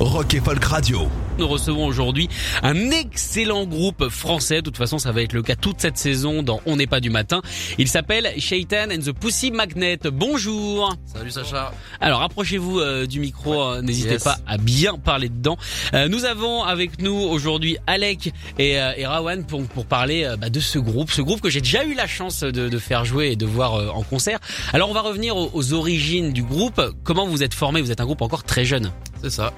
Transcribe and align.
Rock 0.00 0.34
et 0.34 0.40
Folk 0.40 0.64
Radio. 0.64 1.08
Nous 1.38 1.48
recevons 1.48 1.84
aujourd'hui 1.86 2.28
un 2.62 2.90
excellent 2.90 3.64
groupe 3.66 4.08
français. 4.08 4.56
De 4.56 4.60
toute 4.62 4.76
façon, 4.76 4.98
ça 4.98 5.10
va 5.10 5.22
être 5.22 5.32
le 5.32 5.42
cas 5.42 5.56
toute 5.56 5.80
cette 5.80 5.98
saison 5.98 6.42
dans 6.44 6.60
On 6.66 6.76
n'est 6.76 6.86
pas 6.86 7.00
du 7.00 7.10
matin. 7.10 7.42
Il 7.78 7.88
s'appelle 7.88 8.32
Shaitan 8.38 8.86
and 8.92 9.00
the 9.00 9.12
Pussy 9.12 9.50
Magnet. 9.50 9.98
Bonjour. 10.12 10.94
Salut 11.04 11.30
Sacha. 11.32 11.72
Alors, 12.00 12.22
approchez-vous 12.22 12.78
euh, 12.78 13.06
du 13.06 13.18
micro. 13.20 13.60
euh, 13.60 13.82
N'hésitez 13.82 14.08
Yes. 14.14 14.24
pas 14.24 14.38
à 14.46 14.56
bien 14.56 14.94
parler 14.98 15.28
dedans. 15.28 15.56
Euh, 15.94 16.08
nous 16.08 16.24
avons 16.24 16.62
avec 16.62 17.00
nous 17.02 17.14
aujourd'hui 17.14 17.76
Alec 17.88 18.32
et, 18.58 18.80
euh, 18.80 18.92
et 18.96 19.04
Rawan 19.06 19.44
pour, 19.44 19.62
pour 19.64 19.84
parler 19.84 20.24
euh, 20.24 20.36
bah, 20.36 20.48
de 20.48 20.60
ce 20.60 20.78
groupe. 20.78 21.10
Ce 21.10 21.22
groupe 21.22 21.40
que 21.40 21.50
j'ai 21.50 21.60
déjà 21.60 21.84
eu 21.84 21.94
la 21.94 22.06
chance 22.06 22.40
de, 22.40 22.68
de 22.68 22.78
faire 22.78 23.04
jouer 23.04 23.32
et 23.32 23.36
de 23.36 23.46
voir 23.46 23.74
euh, 23.74 23.88
en 23.88 24.02
concert. 24.02 24.38
Alors, 24.72 24.90
on 24.90 24.94
va 24.94 25.00
revenir 25.02 25.36
aux, 25.36 25.50
aux 25.52 25.72
origines 25.72 26.32
du 26.32 26.42
groupe. 26.44 26.80
Comment 27.02 27.26
vous 27.26 27.42
êtes 27.42 27.54
formé? 27.54 27.80
Vous 27.80 27.90
êtes 27.90 28.00
un 28.00 28.06
groupe 28.06 28.22
encore 28.22 28.44
très 28.44 28.64
jeune. 28.64 28.92
C'est 29.22 29.30
ça. 29.30 29.52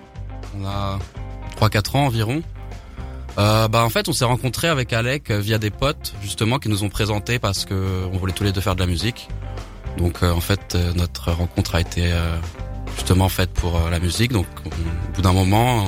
On 0.59 0.65
a 0.67 0.99
3-4 1.61 1.97
ans 1.97 2.07
environ. 2.07 2.43
Euh, 3.39 3.69
bah 3.69 3.85
en 3.85 3.91
fait 3.91 4.09
on 4.09 4.13
s'est 4.13 4.25
rencontrés 4.25 4.67
avec 4.69 4.93
Alec 4.93 5.31
euh, 5.31 5.39
via 5.39 5.59
des 5.59 5.71
potes 5.71 6.15
justement 6.21 6.59
qui 6.59 6.69
nous 6.69 6.83
ont 6.83 6.89
présenté 6.89 7.39
parce 7.39 7.65
que 7.65 8.05
on 8.13 8.17
voulait 8.19 8.33
tous 8.33 8.43
les 8.43 8.51
deux 8.53 8.61
faire 8.61 8.75
de 8.75 8.81
la 8.81 8.87
musique. 8.87 9.29
Donc 9.99 10.23
euh, 10.23 10.33
en 10.33 10.41
fait 10.41 10.75
euh, 10.75 10.93
notre 10.95 11.31
rencontre 11.31 11.77
a 11.77 11.81
été 11.81 12.13
euh, 12.13 12.37
justement 12.97 13.29
faite 13.29 13.51
pour 13.53 13.79
la 13.89 14.01
musique. 14.01 14.33
Donc 14.33 14.47
on- 14.65 14.69
au 14.69 15.13
bout 15.15 15.23
d'un 15.23 15.33
moment 15.33 15.85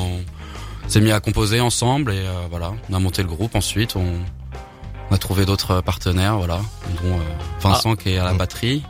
on 0.85 0.89
s'est 0.89 1.01
mis 1.01 1.11
à 1.11 1.19
composer 1.21 1.61
ensemble 1.61 2.13
et 2.13 2.19
euh, 2.25 2.33
voilà 2.49 2.73
on 2.89 2.95
a 2.95 2.99
monté 3.01 3.23
le 3.23 3.29
groupe. 3.29 3.57
Ensuite 3.57 3.97
on, 3.97 4.07
on 5.11 5.15
a 5.15 5.19
trouvé 5.19 5.45
d'autres 5.45 5.81
partenaires 5.81 6.37
voilà 6.37 6.61
dont 7.03 7.19
Vincent 7.61 7.97
qui 7.97 8.11
est 8.11 8.19
à 8.19 8.25
la 8.25 8.35
batterie. 8.35 8.85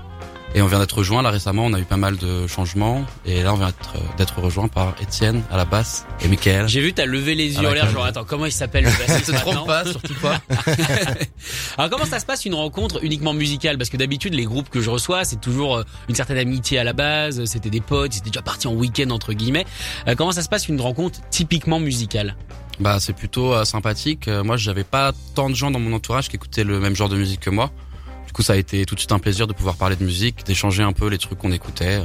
Et 0.54 0.62
on 0.62 0.66
vient 0.66 0.78
d'être 0.78 0.98
rejoint 0.98 1.22
là 1.22 1.30
récemment, 1.30 1.64
on 1.64 1.72
a 1.72 1.80
eu 1.80 1.84
pas 1.84 1.96
mal 1.96 2.16
de 2.16 2.46
changements 2.46 3.04
et 3.24 3.42
là 3.42 3.54
on 3.54 3.56
vient 3.56 3.68
d'être 3.68 4.16
d'être 4.18 4.40
rejoint 4.40 4.68
par 4.68 4.94
Étienne 5.00 5.42
à 5.50 5.56
la 5.56 5.64
basse 5.64 6.04
et 6.22 6.28
Mickaël. 6.28 6.68
J'ai 6.68 6.80
vu, 6.80 6.92
t'as 6.92 7.06
levé 7.06 7.34
les 7.34 7.54
yeux 7.54 7.66
en 7.66 7.72
l'air, 7.72 7.88
genre 7.88 8.04
attends, 8.04 8.24
comment 8.24 8.46
il 8.46 8.52
s'appelle 8.52 8.84
le 8.84 8.90
bassiste 8.90 9.26
te 9.32 9.32
trompe 9.32 9.66
pas, 9.66 9.84
surtout 9.84 10.14
pas. 10.20 10.40
Alors 11.78 11.90
comment 11.90 12.04
ça 12.04 12.20
se 12.20 12.26
passe 12.26 12.44
une 12.44 12.54
rencontre 12.54 13.02
uniquement 13.02 13.32
musicale? 13.32 13.78
Parce 13.78 13.88
que 13.88 13.96
d'habitude 13.96 14.34
les 14.34 14.44
groupes 14.44 14.68
que 14.68 14.80
je 14.80 14.90
reçois 14.90 15.24
c'est 15.24 15.40
toujours 15.40 15.76
euh, 15.76 15.84
une 16.08 16.14
certaine 16.14 16.38
amitié 16.38 16.78
à 16.78 16.84
la 16.84 16.92
base, 16.92 17.44
c'était 17.46 17.70
des 17.70 17.80
potes, 17.80 18.14
ils 18.14 18.18
étaient 18.18 18.30
déjà 18.30 18.42
partis 18.42 18.66
en 18.66 18.74
week-end 18.74 19.10
entre 19.10 19.32
guillemets. 19.32 19.66
Euh, 20.08 20.14
comment 20.14 20.32
ça 20.32 20.42
se 20.42 20.48
passe 20.48 20.68
une 20.68 20.80
rencontre 20.80 21.20
typiquement 21.30 21.80
musicale? 21.80 22.36
Bah 22.80 22.98
c'est 23.00 23.12
plutôt 23.12 23.52
euh, 23.52 23.64
sympathique. 23.64 24.28
Euh, 24.28 24.42
moi 24.42 24.56
j'avais 24.56 24.84
pas 24.84 25.12
tant 25.34 25.50
de 25.50 25.54
gens 25.54 25.70
dans 25.70 25.78
mon 25.78 25.92
entourage 25.94 26.28
qui 26.28 26.36
écoutaient 26.36 26.64
le 26.64 26.80
même 26.80 26.96
genre 26.96 27.08
de 27.08 27.16
musique 27.16 27.40
que 27.40 27.50
moi. 27.50 27.70
Du 28.32 28.36
coup 28.36 28.42
ça 28.42 28.54
a 28.54 28.56
été 28.56 28.86
tout 28.86 28.94
de 28.94 29.00
suite 29.00 29.12
un 29.12 29.18
plaisir 29.18 29.46
de 29.46 29.52
pouvoir 29.52 29.74
parler 29.76 29.94
de 29.94 30.02
musique, 30.06 30.46
d'échanger 30.46 30.82
un 30.82 30.94
peu 30.94 31.08
les 31.08 31.18
trucs 31.18 31.38
qu'on 31.38 31.52
écoutait. 31.52 31.96
Euh, 31.98 32.04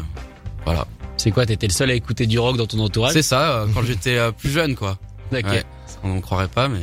Voilà. 0.66 0.86
C'est 1.16 1.32
quoi 1.32 1.46
T'étais 1.46 1.68
le 1.68 1.72
seul 1.72 1.90
à 1.90 1.94
écouter 1.94 2.26
du 2.28 2.38
rock 2.38 2.58
dans 2.58 2.68
ton 2.68 2.80
entourage? 2.80 3.14
C'est 3.14 3.22
ça 3.22 3.62
euh, 3.62 3.68
quand 3.74 3.82
j'étais 3.84 4.18
euh, 4.18 4.34
plus 4.34 4.50
jeune 4.50 4.76
quoi. 4.76 4.98
Ok. 5.32 5.46
Ouais. 5.46 5.64
On 6.04 6.16
ne 6.16 6.20
croirait 6.20 6.50
pas 6.50 6.68
mais 6.68 6.82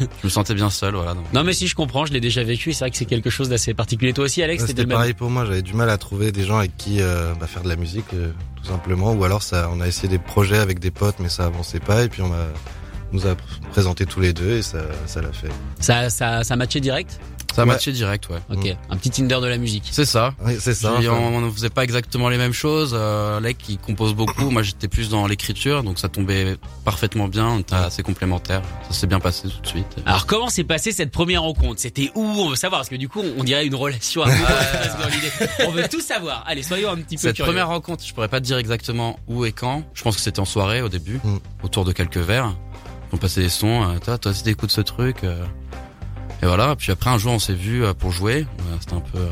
je 0.00 0.04
me 0.22 0.28
sentais 0.28 0.54
bien 0.54 0.70
seul 0.70 0.94
voilà. 0.94 1.14
donc. 1.14 1.24
Non 1.32 1.42
mais 1.42 1.54
si 1.54 1.66
je 1.66 1.74
comprends, 1.74 2.06
je 2.06 2.12
l'ai 2.12 2.20
déjà 2.20 2.44
vécu. 2.44 2.72
C'est 2.72 2.84
vrai 2.84 2.92
que 2.92 2.96
c'est 2.96 3.04
quelque 3.04 3.30
chose 3.30 3.48
d'assez 3.48 3.74
particulier. 3.74 4.12
Toi 4.12 4.26
aussi, 4.26 4.44
Alex, 4.44 4.64
c'était 4.64 4.82
le 4.82 4.86
même. 4.88 4.96
pareil 4.96 5.12
pour 5.12 5.28
moi, 5.28 5.44
j'avais 5.44 5.62
du 5.62 5.74
mal 5.74 5.90
à 5.90 5.98
trouver 5.98 6.30
des 6.30 6.44
gens 6.44 6.58
avec 6.58 6.76
qui 6.76 7.02
euh, 7.02 7.34
bah, 7.40 7.48
faire 7.48 7.64
de 7.64 7.68
la 7.68 7.74
musique, 7.74 8.14
euh, 8.14 8.30
tout 8.62 8.64
simplement. 8.68 9.12
Ou 9.12 9.24
alors 9.24 9.42
ça, 9.42 9.68
on 9.72 9.80
a 9.80 9.88
essayé 9.88 10.08
des 10.08 10.20
projets 10.20 10.58
avec 10.58 10.78
des 10.78 10.92
potes, 10.92 11.16
mais 11.18 11.28
ça 11.28 11.46
avançait 11.46 11.80
pas. 11.80 12.04
Et 12.04 12.08
puis 12.08 12.22
on 12.22 12.32
a, 12.32 12.46
nous 13.10 13.26
a 13.26 13.34
présenté 13.72 14.06
tous 14.06 14.20
les 14.20 14.32
deux 14.32 14.52
et 14.58 14.62
ça, 14.62 14.78
ça 15.06 15.20
l'a 15.20 15.32
fait. 15.32 15.50
Ça, 15.80 16.10
ça, 16.10 16.44
ça 16.44 16.54
matchait 16.54 16.80
direct? 16.80 17.18
Ça 17.54 17.62
a 17.62 17.64
Ouais. 17.64 17.72
matché 17.72 17.90
direct 17.92 18.28
ouais. 18.28 18.38
Ok. 18.50 18.64
Mm. 18.66 18.92
Un 18.92 18.96
petit 18.98 19.10
Tinder 19.10 19.38
de 19.40 19.46
la 19.46 19.56
musique. 19.58 19.88
C'est 19.90 20.04
ça. 20.04 20.34
Oui, 20.44 20.56
c'est 20.60 20.74
ça. 20.74 20.92
Puis 20.98 21.08
enfin, 21.08 21.20
on 21.20 21.40
ne 21.40 21.50
faisait 21.50 21.70
pas 21.70 21.82
exactement 21.82 22.28
les 22.28 22.36
mêmes 22.38 22.52
choses. 22.52 22.92
Euh, 22.96 23.38
Alec 23.38 23.56
il 23.68 23.78
compose 23.78 24.14
beaucoup, 24.14 24.50
moi 24.50 24.62
j'étais 24.62 24.86
plus 24.86 25.08
dans 25.08 25.26
l'écriture, 25.26 25.82
donc 25.82 25.98
ça 25.98 26.08
tombait 26.08 26.56
parfaitement 26.84 27.26
bien, 27.26 27.48
on 27.48 27.58
était 27.60 27.74
assez 27.74 28.02
complémentaires. 28.02 28.62
Ça 28.88 28.94
s'est 28.94 29.06
bien 29.08 29.18
passé 29.18 29.48
tout 29.48 29.60
de 29.60 29.66
suite. 29.66 29.86
Alors 30.06 30.26
comment 30.26 30.48
s'est 30.50 30.62
passée 30.64 30.92
cette 30.92 31.10
première 31.10 31.42
rencontre? 31.42 31.80
C'était 31.80 32.12
où? 32.14 32.22
On 32.22 32.50
veut 32.50 32.56
savoir 32.56 32.80
parce 32.80 32.88
que 32.90 32.96
du 32.96 33.08
coup 33.08 33.22
on 33.38 33.42
dirait 33.44 33.66
une 33.66 33.74
relation 33.74 34.22
amoureuse 34.22 34.38
dans. 35.58 35.66
On 35.66 35.70
veut 35.72 35.88
tout 35.88 36.00
savoir. 36.00 36.44
Allez, 36.46 36.62
soyons 36.62 36.90
un 36.90 36.96
petit 36.96 37.16
peu 37.16 37.22
Cette 37.22 37.36
curieux. 37.36 37.50
première 37.50 37.68
rencontre, 37.68 38.04
je 38.06 38.12
pourrais 38.14 38.28
pas 38.28 38.40
te 38.40 38.44
dire 38.46 38.58
exactement 38.58 39.18
où 39.26 39.44
et 39.44 39.52
quand. 39.52 39.82
Je 39.94 40.02
pense 40.04 40.14
que 40.16 40.22
c'était 40.22 40.40
en 40.40 40.44
soirée 40.44 40.82
au 40.82 40.88
début, 40.88 41.20
Mm. 41.24 41.38
autour 41.64 41.84
de 41.84 41.92
quelques 41.92 42.18
verres. 42.18 42.54
On 43.12 43.16
passait 43.16 43.40
des 43.40 43.48
sons. 43.48 43.82
Euh, 43.82 43.98
toi, 44.04 44.18
toi 44.18 44.30
aussi 44.32 44.42
t'écoutes 44.44 44.70
ce 44.70 44.80
truc. 44.82 45.24
euh. 45.24 45.44
Et 46.42 46.46
voilà. 46.46 46.76
Puis 46.76 46.92
après 46.92 47.10
un 47.10 47.18
jour 47.18 47.32
on 47.32 47.38
s'est 47.38 47.54
vu 47.54 47.84
euh, 47.84 47.94
pour 47.94 48.12
jouer. 48.12 48.46
Euh, 48.60 48.76
C'était 48.80 48.94
un 48.94 49.00
peu 49.00 49.18
euh, 49.18 49.28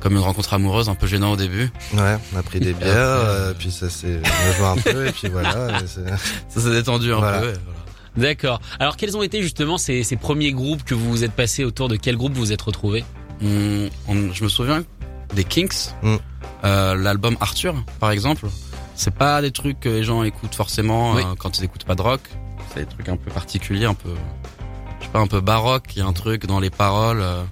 comme 0.00 0.14
une 0.14 0.18
rencontre 0.20 0.52
amoureuse, 0.54 0.88
un 0.88 0.94
peu 0.96 1.06
gênant 1.06 1.32
au 1.32 1.36
début. 1.36 1.70
ouais, 1.94 2.16
on 2.34 2.36
a 2.38 2.42
pris 2.42 2.58
des 2.60 2.72
bières, 2.74 2.88
euh, 2.96 3.54
puis 3.56 3.70
ça 3.70 3.88
s'est, 3.88 4.20
on 4.22 4.50
a 4.50 4.52
joué 4.52 4.66
un 4.66 4.92
peu, 4.92 5.06
et 5.06 5.12
puis 5.12 5.28
voilà. 5.28 5.80
et 5.82 5.86
Ça 5.86 6.60
s'est 6.60 6.70
détendu 6.70 7.12
un 7.12 7.18
Voilà. 7.18 7.38
peu. 7.40 7.46
voilà. 7.52 7.78
D'accord. 8.16 8.60
Alors 8.80 8.96
quels 8.96 9.16
ont 9.16 9.22
été 9.22 9.40
justement 9.42 9.78
ces, 9.78 10.02
ces 10.02 10.16
premiers 10.16 10.52
groupes 10.52 10.82
que 10.84 10.94
vous 10.94 11.08
vous 11.08 11.24
êtes 11.24 11.32
passés 11.32 11.64
autour 11.64 11.88
de 11.88 11.96
quel 11.96 12.16
groupe 12.16 12.32
vous 12.34 12.40
vous 12.40 12.52
êtes 12.52 12.60
retrouvés? 12.62 13.04
On- 13.42 13.88
on- 14.08 14.32
je 14.32 14.44
me 14.44 14.48
souviens 14.48 14.82
des 15.34 15.44
Kinks, 15.44 15.94
Mm. 16.02 16.16
euh, 16.64 16.94
l'album 16.94 17.36
Arthur, 17.40 17.74
par 18.00 18.10
exemple. 18.10 18.46
C'est 18.96 19.14
pas 19.14 19.40
des 19.40 19.50
trucs 19.50 19.80
que 19.80 19.88
les 19.88 20.04
gens 20.04 20.22
écoutent 20.24 20.54
forcément 20.54 21.14
Oui. 21.14 21.22
euh, 21.24 21.34
quand 21.38 21.58
ils 21.58 21.64
écoutent 21.64 21.84
pas 21.84 21.94
de 21.94 22.02
rock. 22.02 22.20
C'est 22.74 22.80
des 22.80 22.86
trucs 22.86 23.08
un 23.08 23.16
peu 23.16 23.30
particuliers, 23.30 23.86
un 23.86 23.94
peu, 23.94 24.10
pas, 25.12 25.18
un 25.20 25.26
peu 25.26 25.40
baroque. 25.40 25.84
Il 25.94 25.98
y 25.98 26.02
a 26.02 26.06
un 26.06 26.12
truc 26.12 26.46
dans 26.46 26.60
les 26.60 26.70
paroles. 26.70 27.20
euh. 27.20 27.42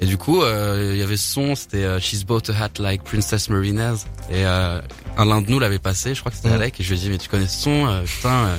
Et 0.00 0.06
du 0.06 0.18
coup, 0.18 0.42
euh, 0.42 0.90
il 0.92 0.98
y 0.98 1.02
avait 1.02 1.16
ce 1.16 1.32
son, 1.32 1.54
c'était 1.54 1.84
euh, 1.84 2.00
She's 2.00 2.24
bought 2.24 2.50
a 2.50 2.64
hat 2.64 2.70
like 2.80 3.04
Princess 3.04 3.48
Marinez. 3.48 3.94
Et 4.30 4.44
euh, 4.44 4.80
un 5.16 5.24
l'un 5.24 5.40
de 5.40 5.50
nous 5.50 5.58
l'avait 5.60 5.78
passé, 5.78 6.14
je 6.14 6.20
crois 6.20 6.30
que 6.30 6.36
c'était 6.36 6.50
Mm. 6.50 6.54
Alec. 6.54 6.80
Et 6.80 6.82
je 6.84 6.90
lui 6.92 6.96
ai 6.98 7.00
dit, 7.02 7.10
mais 7.10 7.18
tu 7.18 7.28
connais 7.28 7.46
ce 7.46 7.62
son 7.62 7.86
euh, 7.86 8.02
Putain, 8.02 8.28
euh, 8.46 8.56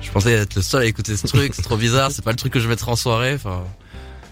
je 0.00 0.10
pensais 0.10 0.32
être 0.32 0.54
le 0.54 0.62
seul 0.62 0.82
à 0.82 0.84
écouter 0.84 1.16
ce 1.16 1.26
truc. 1.26 1.52
C'est 1.54 1.62
trop 1.62 1.76
bizarre. 1.78 2.10
C'est 2.12 2.22
pas 2.24 2.30
le 2.30 2.36
truc 2.36 2.52
que 2.52 2.60
je 2.60 2.68
mettrais 2.68 2.92
en 2.92 2.96
soirée. 2.96 3.34
Enfin, 3.34 3.62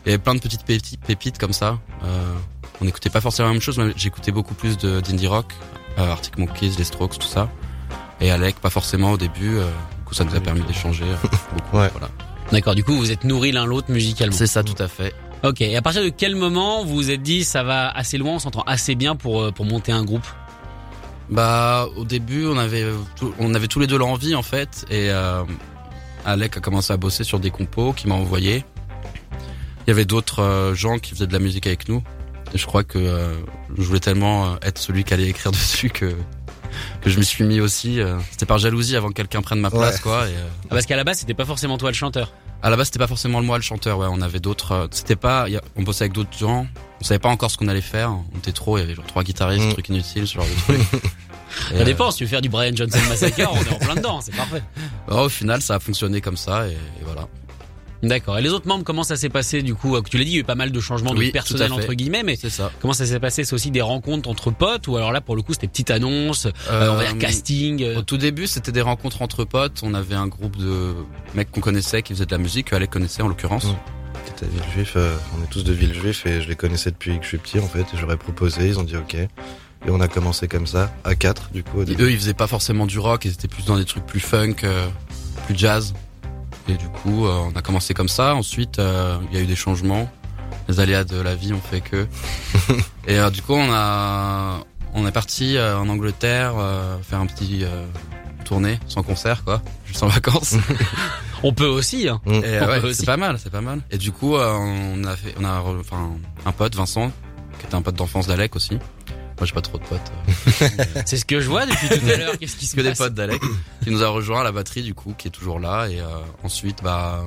il 0.04 0.10
y 0.10 0.12
avait 0.14 0.22
plein 0.22 0.34
de 0.34 0.40
petites 0.40 0.64
pépites, 1.00 1.38
comme 1.38 1.52
ça. 1.54 1.78
Euh, 2.04 2.34
on 2.80 2.84
n'écoutait 2.84 3.10
pas 3.10 3.20
forcément 3.20 3.48
la 3.48 3.52
même 3.54 3.62
chose, 3.62 3.78
mais 3.78 3.92
j'écoutais 3.96 4.32
beaucoup 4.32 4.54
plus 4.54 4.76
d'indie 4.78 5.26
rock, 5.26 5.52
euh, 5.98 6.10
Arctic 6.10 6.38
Monkeys, 6.38 6.72
les 6.78 6.84
Strokes, 6.84 7.18
tout 7.18 7.26
ça. 7.28 7.50
Et 8.20 8.30
Alec, 8.30 8.56
pas 8.60 8.70
forcément 8.70 9.12
au 9.12 9.16
début. 9.16 9.56
euh, 9.58 9.70
coup, 10.10 10.14
ça 10.14 10.24
nous 10.24 10.34
a 10.36 10.40
permis 10.40 10.60
d'échanger 10.62 11.04
euh, 11.04 11.14
beaucoup. 11.54 11.78
Ouais. 11.78 11.88
Voilà. 11.92 12.10
D'accord. 12.52 12.74
Du 12.74 12.84
coup 12.84 12.94
vous 12.94 13.10
êtes 13.12 13.24
nourris 13.24 13.52
l'un 13.52 13.64
l'autre 13.64 13.90
musicalement. 13.90 14.36
C'est 14.36 14.46
ça, 14.46 14.62
tout 14.62 14.80
à 14.82 14.88
fait. 14.88 15.14
Ok. 15.42 15.62
Et 15.62 15.76
à 15.76 15.80
partir 15.82 16.02
de 16.04 16.10
quel 16.10 16.36
moment 16.36 16.84
vous 16.84 16.94
vous 16.96 17.10
êtes 17.10 17.22
dit 17.22 17.44
ça 17.44 17.62
va 17.62 17.88
assez 17.88 18.18
loin, 18.18 18.32
on 18.34 18.38
s'entend 18.38 18.62
assez 18.66 18.94
bien 18.94 19.16
pour 19.16 19.40
euh, 19.40 19.50
pour 19.52 19.64
monter 19.64 19.92
un 19.92 20.04
groupe? 20.04 20.26
Bah, 21.30 21.86
au 21.96 22.04
début, 22.04 22.46
on 22.46 22.58
avait 22.58 22.84
tout- 23.16 23.32
on 23.38 23.54
avait 23.54 23.68
tous 23.68 23.78
les 23.78 23.86
deux 23.86 23.96
l'envie 23.98 24.34
en 24.34 24.42
fait, 24.42 24.84
et 24.90 25.10
euh, 25.10 25.42
Alec 26.26 26.56
a 26.56 26.60
commencé 26.60 26.92
à 26.92 26.96
bosser 26.96 27.22
sur 27.24 27.38
des 27.38 27.50
compos 27.52 27.92
qu'il 27.92 28.08
m'a 28.08 28.16
envoyé. 28.16 28.64
Il 29.86 29.88
y 29.88 29.92
avait 29.92 30.04
d'autres 30.04 30.42
euh, 30.42 30.74
gens 30.74 30.98
qui 30.98 31.12
faisaient 31.14 31.28
de 31.28 31.32
la 31.32 31.38
musique 31.38 31.66
avec 31.68 31.88
nous, 31.88 32.02
et 32.52 32.58
je 32.58 32.66
crois 32.66 32.82
que 32.82 32.98
euh, 32.98 33.36
je 33.78 33.82
voulais 33.82 34.00
tellement 34.00 34.56
être 34.62 34.78
celui 34.78 35.04
qui 35.04 35.14
allait 35.14 35.28
écrire 35.28 35.52
dessus 35.52 35.88
que 35.90 36.14
que 37.00 37.10
je 37.10 37.18
me 37.18 37.22
suis 37.22 37.44
mis 37.44 37.60
aussi. 37.60 38.00
euh, 38.00 38.18
C'était 38.30 38.46
par 38.46 38.58
jalousie 38.58 38.96
avant 38.96 39.08
que 39.08 39.14
quelqu'un 39.14 39.42
prenne 39.42 39.60
ma 39.60 39.70
place, 39.70 39.96
Ouais. 39.96 40.00
quoi. 40.02 40.28
Et, 40.28 40.32
euh, 40.32 40.46
Ah, 40.64 40.66
Parce 40.70 40.86
qu'à 40.86 40.96
la 40.96 41.04
base 41.04 41.18
c'était 41.18 41.34
pas 41.34 41.44
forcément 41.44 41.78
toi 41.78 41.90
le 41.90 41.94
chanteur. 41.94 42.32
à 42.62 42.68
la 42.70 42.76
base, 42.76 42.86
c'était 42.88 42.98
pas 42.98 43.06
forcément 43.06 43.42
moi 43.42 43.56
le 43.56 43.62
chanteur. 43.62 43.98
Ouais, 43.98 44.06
on 44.10 44.20
avait 44.20 44.40
d'autres. 44.40 44.72
euh, 44.72 44.86
C'était 44.90 45.16
pas. 45.16 45.48
y 45.48 45.56
a- 45.56 45.62
on 45.76 45.82
bossait 45.82 46.04
avec 46.04 46.12
d'autres 46.12 46.36
gens. 46.38 46.66
On 47.00 47.04
savait 47.04 47.18
pas 47.18 47.30
encore 47.30 47.50
ce 47.50 47.56
qu'on 47.56 47.68
allait 47.68 47.80
faire. 47.80 48.12
On 48.34 48.38
était 48.38 48.52
trop. 48.52 48.76
Il 48.76 48.80
y 48.80 48.84
avait 48.84 48.94
genre 48.94 49.06
trois 49.06 49.22
guitaristes, 49.22 49.66
Mm. 49.66 49.72
trucs 49.72 49.88
inutiles, 49.88 50.26
ce 50.28 50.34
genre 50.34 50.44
de 50.44 50.74
trucs. 50.74 51.02
Ça 51.70 51.74
euh, 51.74 51.84
dépend. 51.84 52.10
Si 52.12 52.18
tu 52.18 52.24
veux 52.24 52.30
faire 52.30 52.42
du 52.42 52.48
Brian 52.48 52.70
Johnson 52.76 52.98
Massacre, 53.08 53.40
on 53.52 53.56
est 53.56 53.72
en 53.74 53.78
plein 53.78 53.94
dedans. 53.96 54.20
C'est 54.20 54.36
parfait. 54.36 54.62
Oh, 55.08 55.14
au 55.24 55.28
final, 55.28 55.60
ça 55.62 55.76
a 55.76 55.78
fonctionné 55.80 56.20
comme 56.20 56.36
ça 56.36 56.68
et, 56.68 56.72
et 56.72 57.04
voilà. 57.04 57.26
D'accord. 58.02 58.38
Et 58.38 58.42
les 58.42 58.50
autres 58.50 58.66
membres, 58.66 58.82
comment 58.84 59.02
ça 59.02 59.16
s'est 59.16 59.28
passé 59.28 59.62
du 59.62 59.74
coup? 59.74 60.00
Tu 60.02 60.16
l'as 60.18 60.24
dit, 60.24 60.30
il 60.30 60.34
y 60.34 60.36
a 60.38 60.40
eu 60.40 60.44
pas 60.44 60.54
mal 60.54 60.72
de 60.72 60.80
changements 60.80 61.12
de 61.12 61.18
Oui, 61.18 61.32
personnel 61.32 61.72
entre 61.72 61.92
guillemets, 61.92 62.22
mais 62.22 62.36
C'est 62.36 62.48
ça. 62.50 62.70
comment 62.80 62.94
ça 62.94 63.04
s'est 63.04 63.20
passé? 63.20 63.44
C'est 63.44 63.52
aussi 63.54 63.70
des 63.70 63.82
rencontres 63.82 64.28
entre 64.28 64.50
potes 64.50 64.88
ou 64.88 64.96
alors 64.96 65.12
là 65.12 65.20
pour 65.20 65.36
le 65.36 65.42
coup 65.42 65.52
c'était 65.52 65.68
petite 65.68 65.90
annonce, 65.90 66.46
euh, 66.70 66.90
on 66.92 66.94
va 66.96 67.04
dire 67.04 67.14
Euh, 67.14 67.18
casting. 67.18 67.82
euh, 67.82 67.98
Au 67.98 68.02
tout 68.02 68.16
début, 68.16 68.46
c'était 68.46 68.72
des 68.72 68.80
rencontres 68.80 69.20
entre 69.22 69.44
potes. 69.44 69.80
On 69.82 69.92
avait 69.94 70.14
un 70.14 70.28
groupe 70.28 70.56
de 70.56 70.94
mecs 71.34 71.50
qu'on 71.50 71.60
connaissait 71.60 72.02
qui 72.02 72.14
faisaient 72.14 72.26
de 72.26 72.32
la 72.32 72.38
musique, 72.38 72.68
que 72.70 72.76
Alec 72.76 72.90
connaissait 72.90 73.22
en 73.22 73.28
l'occurrence. 73.28 73.64
Mm. 73.66 73.76
C'était 74.26 74.46
à 74.46 74.48
Villejuif, 74.48 74.92
euh, 74.96 75.14
on 75.38 75.42
est 75.44 75.48
tous 75.48 75.64
de 75.64 75.72
Villejuif 75.72 76.24
et 76.26 76.40
je 76.40 76.48
les 76.48 76.56
connaissais 76.56 76.90
depuis 76.90 77.16
que 77.18 77.22
je 77.24 77.28
suis 77.28 77.38
petit 77.38 77.58
en 77.58 77.68
fait. 77.68 77.80
Et 77.82 77.96
j'aurais 77.98 78.16
proposé, 78.16 78.66
ils 78.68 78.78
ont 78.78 78.82
dit 78.84 78.96
ok. 78.96 79.14
Et 79.14 79.28
on 79.88 80.00
a 80.00 80.08
commencé 80.08 80.46
comme 80.48 80.66
ça, 80.66 80.92
à 81.04 81.14
4 81.14 81.50
du 81.52 81.62
coup. 81.64 81.78
Au 81.78 81.82
Et 81.82 81.86
début. 81.86 82.04
eux, 82.04 82.10
ils 82.12 82.18
faisaient 82.18 82.34
pas 82.34 82.46
forcément 82.46 82.86
du 82.86 82.98
rock, 82.98 83.24
ils 83.24 83.32
étaient 83.32 83.48
plus 83.48 83.64
dans 83.64 83.76
des 83.78 83.84
trucs 83.86 84.04
plus 84.06 84.20
funk, 84.20 84.56
euh, 84.64 84.86
plus 85.46 85.56
jazz. 85.58 85.94
Et 86.68 86.74
du 86.74 86.88
coup, 86.88 87.26
euh, 87.26 87.38
on 87.52 87.56
a 87.56 87.62
commencé 87.62 87.94
comme 87.94 88.08
ça. 88.08 88.34
Ensuite, 88.34 88.78
euh, 88.78 89.18
il 89.30 89.36
y 89.36 89.40
a 89.40 89.42
eu 89.42 89.46
des 89.46 89.56
changements. 89.56 90.10
Les 90.68 90.78
aléas 90.80 91.04
de 91.04 91.20
la 91.20 91.34
vie 91.34 91.52
ont 91.52 91.60
fait 91.60 91.80
que. 91.80 92.06
et 93.08 93.18
euh, 93.18 93.30
du 93.30 93.42
coup, 93.42 93.54
on 93.54 93.72
a, 93.72 94.60
on 94.94 95.06
est 95.06 95.12
parti 95.12 95.56
euh, 95.56 95.78
en 95.78 95.88
Angleterre 95.88 96.54
euh, 96.58 96.98
faire 97.02 97.20
un 97.20 97.26
petit 97.26 97.64
euh, 97.64 97.84
tournée 98.44 98.78
sans 98.86 99.02
concert, 99.02 99.44
quoi, 99.44 99.62
juste 99.86 100.02
en 100.02 100.08
vacances. 100.08 100.54
On 101.42 101.52
peut 101.54 101.66
aussi. 101.66 102.06
Hein. 102.08 102.20
Et 102.26 102.60
ouais, 102.60 102.92
c'est 102.92 103.06
pas 103.06 103.16
mal, 103.16 103.38
c'est 103.42 103.50
pas 103.50 103.62
mal. 103.62 103.80
Et 103.90 103.96
du 103.96 104.12
coup, 104.12 104.36
euh, 104.36 104.52
on 104.52 105.02
a 105.04 105.16
fait, 105.16 105.34
on 105.40 105.44
a, 105.44 105.62
enfin, 105.80 106.10
un 106.44 106.52
pote, 106.52 106.74
Vincent, 106.74 107.10
qui 107.58 107.64
était 107.64 107.74
un 107.74 107.80
pote 107.80 107.94
d'enfance 107.94 108.26
d'Alec 108.26 108.56
aussi. 108.56 108.78
Moi, 109.40 109.46
j'ai 109.46 109.54
pas 109.54 109.62
trop 109.62 109.78
de 109.78 109.84
potes. 109.84 110.12
C'est 111.06 111.16
ce 111.16 111.24
que 111.24 111.40
je 111.40 111.48
vois 111.48 111.64
depuis 111.64 111.88
tout 111.88 112.06
à 112.12 112.16
l'heure. 112.16 112.38
Qu'est-ce 112.38 112.56
qui 112.56 112.66
se 112.66 112.76
que 112.76 112.82
des 112.82 112.92
potes 112.92 113.14
d'Alec, 113.14 113.40
qui 113.82 113.90
nous 113.90 114.02
a 114.02 114.08
rejoint 114.08 114.42
à 114.42 114.44
la 114.44 114.52
batterie 114.52 114.82
du 114.82 114.92
coup, 114.92 115.14
qui 115.16 115.28
est 115.28 115.30
toujours 115.30 115.58
là. 115.58 115.86
Et 115.88 115.98
euh, 115.98 116.04
ensuite, 116.44 116.82
bah, 116.82 117.24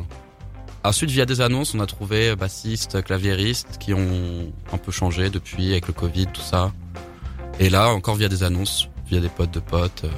ensuite 0.84 1.10
via 1.10 1.26
des 1.26 1.42
annonces, 1.42 1.74
on 1.74 1.80
a 1.80 1.88
trouvé 1.88 2.36
bassistes, 2.36 3.02
claviéristes 3.04 3.80
qui 3.80 3.96
ont 3.96 4.54
un 4.72 4.78
peu 4.78 4.92
changé 4.92 5.32
depuis 5.32 5.72
avec 5.72 5.88
le 5.88 5.94
Covid, 5.94 6.28
tout 6.28 6.42
ça. 6.42 6.72
Et 7.60 7.72
là, 7.72 7.90
encore 7.90 8.16
via 8.16 8.30
des 8.30 8.44
annonces, 8.44 8.90
via 9.10 9.20
des 9.20 9.30
potes 9.30 9.52
de 9.52 9.60
potes. 9.60 10.04
euh, 10.04 10.10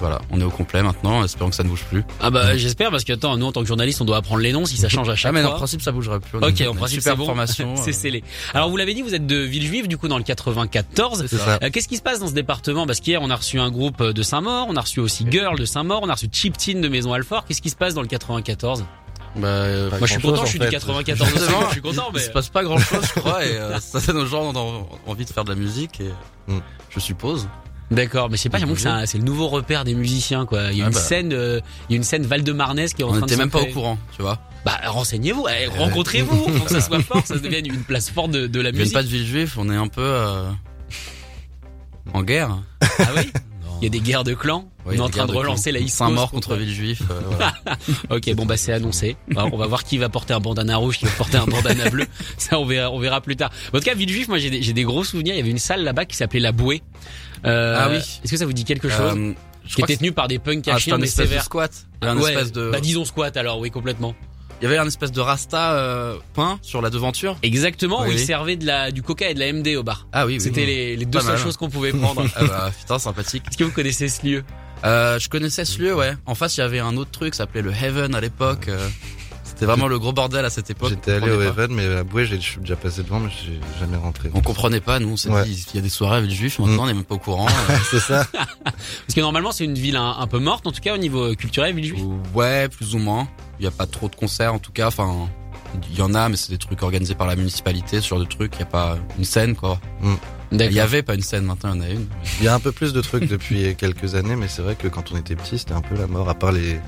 voilà, 0.00 0.20
on 0.30 0.40
est 0.40 0.44
au 0.44 0.50
complet 0.50 0.82
maintenant, 0.82 1.22
espérons 1.22 1.50
que 1.50 1.56
ça 1.56 1.62
ne 1.62 1.68
bouge 1.68 1.84
plus. 1.84 2.02
Ah 2.20 2.30
bah 2.30 2.56
j'espère 2.56 2.90
parce 2.90 3.04
que 3.04 3.12
attends, 3.12 3.36
nous 3.36 3.46
en 3.46 3.52
tant 3.52 3.60
que 3.60 3.66
journaliste, 3.68 4.00
on 4.00 4.04
doit 4.04 4.16
apprendre 4.16 4.40
les 4.40 4.52
noms 4.52 4.64
si 4.66 4.76
ça 4.76 4.88
change 4.88 5.08
à 5.08 5.14
chaque 5.14 5.30
Ah 5.30 5.32
mais 5.32 5.42
fois. 5.42 5.52
en 5.54 5.56
principe, 5.56 5.82
ça 5.82 5.92
bougera 5.92 6.18
plus. 6.20 6.38
On 6.38 6.42
Ok, 6.42 6.62
en 6.68 6.74
principe 6.74 7.00
super 7.02 7.12
c'est 7.46 7.64
bon. 7.64 7.76
c'est 7.76 7.90
euh, 7.90 7.92
scellé. 7.92 8.24
Alors 8.54 8.68
vous 8.70 8.76
l'avez 8.76 8.94
dit, 8.94 9.02
vous 9.02 9.14
êtes 9.14 9.26
de 9.26 9.36
Villejuif 9.36 9.86
du 9.88 9.96
coup 9.98 10.08
dans 10.08 10.18
le 10.18 10.24
94. 10.24 11.26
C'est 11.28 11.36
ça. 11.36 11.58
Euh, 11.62 11.70
Qu'est-ce 11.70 11.88
qui 11.88 11.96
se 11.96 12.02
passe 12.02 12.18
dans 12.20 12.28
ce 12.28 12.32
département? 12.34 12.86
Parce 12.86 13.00
qu'hier 13.00 13.20
on 13.22 13.30
a 13.30 13.36
reçu 13.36 13.60
un 13.60 13.70
groupe 13.70 14.02
de 14.02 14.22
Saint-Maur, 14.22 14.66
on 14.68 14.76
a 14.76 14.80
reçu 14.80 15.00
aussi 15.00 15.26
Girl 15.30 15.58
de 15.58 15.64
Saint-Maur, 15.64 16.00
on 16.02 16.08
a 16.08 16.14
reçu 16.14 16.28
Chip 16.32 16.56
Tin 16.56 16.80
de 16.80 16.88
Maison 16.88 17.12
Alfort. 17.12 17.44
Qu'est-ce 17.46 17.62
qui 17.62 17.70
se 17.70 17.76
passe 17.76 17.94
dans 17.94 18.02
le 18.02 18.08
94 18.08 18.84
Bah, 19.36 19.46
euh, 19.46 19.90
Moi 19.90 19.98
je 20.06 20.12
suis 20.14 20.22
content, 20.22 20.44
je 20.44 20.50
suis 20.50 20.58
du 20.58 20.64
fait. 20.64 20.70
94 20.72 21.20
aussi, 21.28 21.38
Justement, 21.38 21.66
je 21.68 21.72
suis 21.72 21.80
content 21.82 22.06
Il 22.10 22.14
mais 22.14 22.20
se 22.20 22.30
passe 22.30 22.48
pas 22.48 22.64
grand 22.64 22.78
chose, 22.78 23.04
je 23.14 23.20
crois, 23.20 23.44
et 23.44 23.56
euh, 23.56 23.78
ça 23.80 24.00
donne 24.00 24.16
aux 24.18 24.26
gens 24.26 24.52
ont 24.54 24.86
envie 25.06 25.24
de 25.24 25.30
faire 25.30 25.44
de 25.44 25.50
la 25.50 25.56
musique, 25.56 26.00
et 26.00 26.10
Mm. 26.48 26.58
je 26.88 26.98
suppose. 27.00 27.48
D'accord, 27.90 28.30
mais 28.30 28.36
je 28.36 28.42
sais 28.42 28.48
pas, 28.48 28.58
j'ai 28.58 28.66
l'impression 28.66 29.00
que 29.00 29.06
c'est 29.06 29.18
le 29.18 29.24
nouveau 29.24 29.48
repère 29.48 29.82
des 29.84 29.94
musiciens 29.94 30.46
quoi. 30.46 30.70
Il 30.70 30.78
y 30.78 30.82
a 30.82 30.84
Ah 30.84 30.88
une 30.88 30.94
bah. 30.94 31.00
scène 31.00 31.32
euh, 31.32 31.60
il 31.88 31.92
y 31.92 31.94
a 31.94 31.96
une 31.96 32.04
scène 32.04 32.24
Val-de-Marnès 32.24 32.94
qui 32.94 33.02
est 33.02 33.04
en 33.04 33.08
On 33.08 33.10
train 33.10 33.20
de 33.20 33.24
n'était 33.24 33.34
se 33.34 33.38
même 33.40 33.50
pas 33.50 33.60
au 33.62 33.66
courant, 33.66 33.98
tu 34.14 34.22
vois. 34.22 34.38
Bah 34.64 34.78
renseignez-vous, 34.86 35.46
eh, 35.48 35.66
rencontrez-vous, 35.66 36.36
faut 36.36 36.64
que 36.64 36.70
ça 36.70 36.80
soit 36.80 37.00
fort, 37.00 37.26
ça 37.26 37.34
devienne 37.38 37.66
une 37.66 37.82
place 37.82 38.08
forte 38.10 38.30
de, 38.30 38.46
de 38.46 38.60
la 38.60 38.70
musique. 38.72 38.92
pas 38.94 39.02
de 39.02 39.08
Villejuif, 39.08 39.58
on 39.58 39.70
est 39.70 39.76
un 39.76 39.88
peu 39.88 40.02
euh, 40.04 40.50
en 42.12 42.22
guerre. 42.22 42.58
Ah 42.80 43.04
oui? 43.16 43.22
Il 43.80 43.84
y 43.84 43.86
a 43.86 43.90
des 43.90 44.00
guerres 44.00 44.24
de 44.24 44.34
clans. 44.34 44.68
Oui, 44.86 44.94
on 44.96 44.98
est 44.98 45.00
en 45.00 45.08
train 45.08 45.26
de 45.26 45.32
relancer 45.32 45.70
clans. 45.72 45.80
la 46.08 46.16
Coast 46.16 46.30
contre 46.30 46.56
Villejuif. 46.56 47.02
euh, 47.10 47.20
voilà. 47.26 47.52
Ok, 48.10 48.32
bon 48.34 48.46
bah 48.46 48.56
c'est 48.56 48.72
annoncé. 48.72 49.16
On 49.30 49.34
va- 49.34 49.46
on 49.52 49.56
va 49.56 49.66
voir 49.66 49.84
qui 49.84 49.98
va 49.98 50.08
porter 50.08 50.32
un 50.34 50.40
bandana 50.40 50.76
rouge, 50.76 50.98
qui 50.98 51.04
va 51.06 51.10
porter 51.12 51.36
un 51.38 51.46
bandana 51.46 51.88
bleu. 51.90 52.06
Ça 52.38 52.58
on 52.58 52.64
verra, 52.66 52.90
on 52.90 52.98
verra 52.98 53.20
plus 53.20 53.36
tard. 53.36 53.50
En 53.72 53.78
tout 53.78 53.84
cas, 53.84 53.94
Villejuif, 53.94 54.28
moi 54.28 54.38
j'ai 54.38 54.50
des, 54.50 54.72
des 54.72 54.82
gros 54.84 55.04
souvenirs. 55.04 55.34
Il 55.34 55.38
y 55.38 55.40
avait 55.40 55.50
une 55.50 55.58
salle 55.58 55.82
là-bas 55.84 56.04
qui 56.06 56.16
s'appelait 56.16 56.40
la 56.40 56.52
Bouée. 56.52 56.82
Euh, 57.46 57.76
Ah 57.78 57.88
oui. 57.90 57.96
Est-ce 57.98 58.30
que 58.30 58.36
ça 58.36 58.46
vous 58.46 58.52
dit 58.52 58.64
quelque 58.64 58.88
chose 58.88 59.14
Euh, 59.16 59.32
je 59.66 59.74
Qui 59.74 59.82
était 59.82 59.94
que 59.94 59.98
tenu 60.00 60.12
par 60.12 60.28
des 60.28 60.38
punks 60.38 60.66
ah, 60.68 60.74
à 60.74 60.78
chiens 60.78 60.94
un 60.94 60.98
mais 60.98 61.06
de 61.06 61.10
sévères. 61.10 61.44
squat. 61.44 61.70
Un 62.02 62.16
Ouais, 62.18 62.32
espèce 62.32 62.52
de, 62.52 62.70
Bah 62.70 62.80
disons 62.80 63.04
squat 63.04 63.36
alors, 63.36 63.58
oui 63.60 63.70
complètement. 63.70 64.14
Il 64.60 64.64
y 64.64 64.66
avait 64.66 64.78
un 64.78 64.86
espèce 64.86 65.12
de 65.12 65.20
rasta 65.20 65.72
euh, 65.72 66.16
peint 66.34 66.58
sur 66.62 66.82
la 66.82 66.90
devanture. 66.90 67.36
Exactement, 67.42 68.00
où 68.02 68.04
Oui, 68.04 68.10
ils 68.12 68.18
oui. 68.18 68.24
servaient 68.26 68.56
de 68.56 68.66
la, 68.66 68.90
du 68.90 69.02
coca 69.02 69.30
et 69.30 69.34
de 69.34 69.40
la 69.40 69.52
MD 69.52 69.76
au 69.76 69.82
bar. 69.82 70.06
Ah 70.12 70.26
oui, 70.26 70.34
oui. 70.34 70.40
C'était 70.40 70.66
les, 70.66 70.96
les 70.96 71.04
deux 71.06 71.20
seules 71.20 71.38
choses 71.38 71.56
qu'on 71.56 71.70
pouvait 71.70 71.92
prendre. 71.92 72.24
Ah 72.36 72.44
bah, 72.44 72.70
putain, 72.78 72.98
sympathique. 72.98 73.44
Est-ce 73.48 73.56
que 73.56 73.64
vous 73.64 73.70
connaissez 73.72 74.08
ce 74.08 74.24
lieu? 74.26 74.44
Euh, 74.84 75.18
je 75.18 75.28
connaissais 75.28 75.64
ce 75.64 75.80
lieu, 75.80 75.94
ouais. 75.94 76.14
En 76.26 76.34
face, 76.34 76.56
il 76.56 76.60
y 76.60 76.62
avait 76.62 76.78
un 76.80 76.96
autre 76.96 77.10
truc, 77.10 77.34
ça 77.34 77.44
s'appelait 77.44 77.62
le 77.62 77.72
Heaven 77.72 78.14
à 78.14 78.20
l'époque. 78.20 78.68
euh, 78.68 78.88
C'était 79.44 79.66
vraiment 79.66 79.88
le 79.88 79.98
gros 79.98 80.12
bordel 80.14 80.42
à 80.44 80.48
cette 80.50 80.70
époque. 80.70 80.88
J'étais 80.90 81.12
allé 81.12 81.30
au. 81.30 81.42
Even, 81.42 81.72
mais 81.74 81.86
à 81.96 82.02
Boué, 82.04 82.24
j'ai- 82.24 82.36
je 82.40 82.46
suis 82.46 82.60
déjà 82.60 82.76
passé 82.76 83.02
devant, 83.02 83.20
mais 83.20 83.28
j'ai 83.44 83.60
jamais 83.78 83.96
rentré. 83.98 84.30
On 84.32 84.40
comprenait 84.40 84.80
pas, 84.80 84.98
nous, 85.00 85.08
on 85.10 85.16
s'est 85.18 85.28
Ouais. 85.28 85.44
dit, 85.44 85.66
il 85.72 85.76
y 85.76 85.78
a 85.78 85.82
des 85.82 85.88
soirées 85.90 86.16
avec 86.18 86.30
des 86.30 86.34
juifs, 86.36 86.58
maintenant 86.58 86.76
Mm. 86.76 86.80
on 86.80 86.86
n'est 86.86 86.94
même 86.94 87.04
pas 87.04 87.16
au 87.16 87.18
courant. 87.18 87.46
euh, 87.70 87.76
c'est 87.90 88.00
ça. 88.00 88.26
Parce 88.64 89.14
que 89.14 89.20
normalement 89.20 89.52
c'est 89.52 89.64
une 89.64 89.74
ville 89.74 89.96
un, 89.96 90.16
un 90.18 90.26
peu 90.26 90.38
morte, 90.38 90.66
en 90.66 90.72
tout 90.72 90.80
cas 90.80 90.94
au 90.94 90.98
niveau 90.98 91.34
culturel, 91.34 91.74
Villejuif. 91.74 92.00
ouais, 92.34 92.68
plus 92.70 92.94
ou 92.94 92.98
moins. 92.98 93.28
Il 93.60 93.64
y 93.64 93.66
a 93.66 93.70
pas 93.70 93.86
trop 93.86 94.08
de 94.08 94.16
concerts, 94.16 94.54
en 94.54 94.58
tout 94.58 94.72
cas, 94.72 94.88
enfin, 94.88 95.28
il 95.92 95.98
y 95.98 96.02
en 96.02 96.14
a, 96.14 96.28
mais 96.28 96.36
c'est 96.36 96.50
des 96.50 96.58
trucs 96.58 96.82
organisés 96.82 97.14
par 97.14 97.26
la 97.26 97.36
municipalité, 97.36 98.00
ce 98.00 98.08
genre 98.08 98.18
de 98.18 98.24
trucs, 98.24 98.54
il 98.56 98.60
y 98.60 98.62
a 98.62 98.66
pas 98.66 98.96
une 99.18 99.24
scène, 99.24 99.54
quoi. 99.54 99.78
Il 100.52 100.72
y 100.72 100.80
avait 100.80 101.02
pas 101.02 101.14
une 101.14 101.20
scène, 101.22 101.44
maintenant 101.44 101.74
il 101.74 101.76
y 101.76 101.84
en 101.84 101.84
a 101.86 101.90
une. 101.90 102.06
Il 102.40 102.44
y 102.44 102.48
a 102.48 102.54
un 102.54 102.58
peu 102.58 102.72
plus 102.72 102.92
de 102.92 103.00
trucs 103.00 103.28
depuis 103.28 103.74
quelques 103.78 104.14
années, 104.16 104.34
mais 104.34 104.48
c'est 104.48 104.62
vrai 104.62 104.74
que 104.74 104.88
quand 104.88 105.12
on 105.12 105.16
était 105.16 105.36
petit, 105.36 105.58
c'était 105.58 105.74
un 105.74 105.82
peu 105.82 105.94
la 105.96 106.06
mort, 106.08 106.28
à 106.28 106.34
part 106.34 106.50
les, 106.52 106.80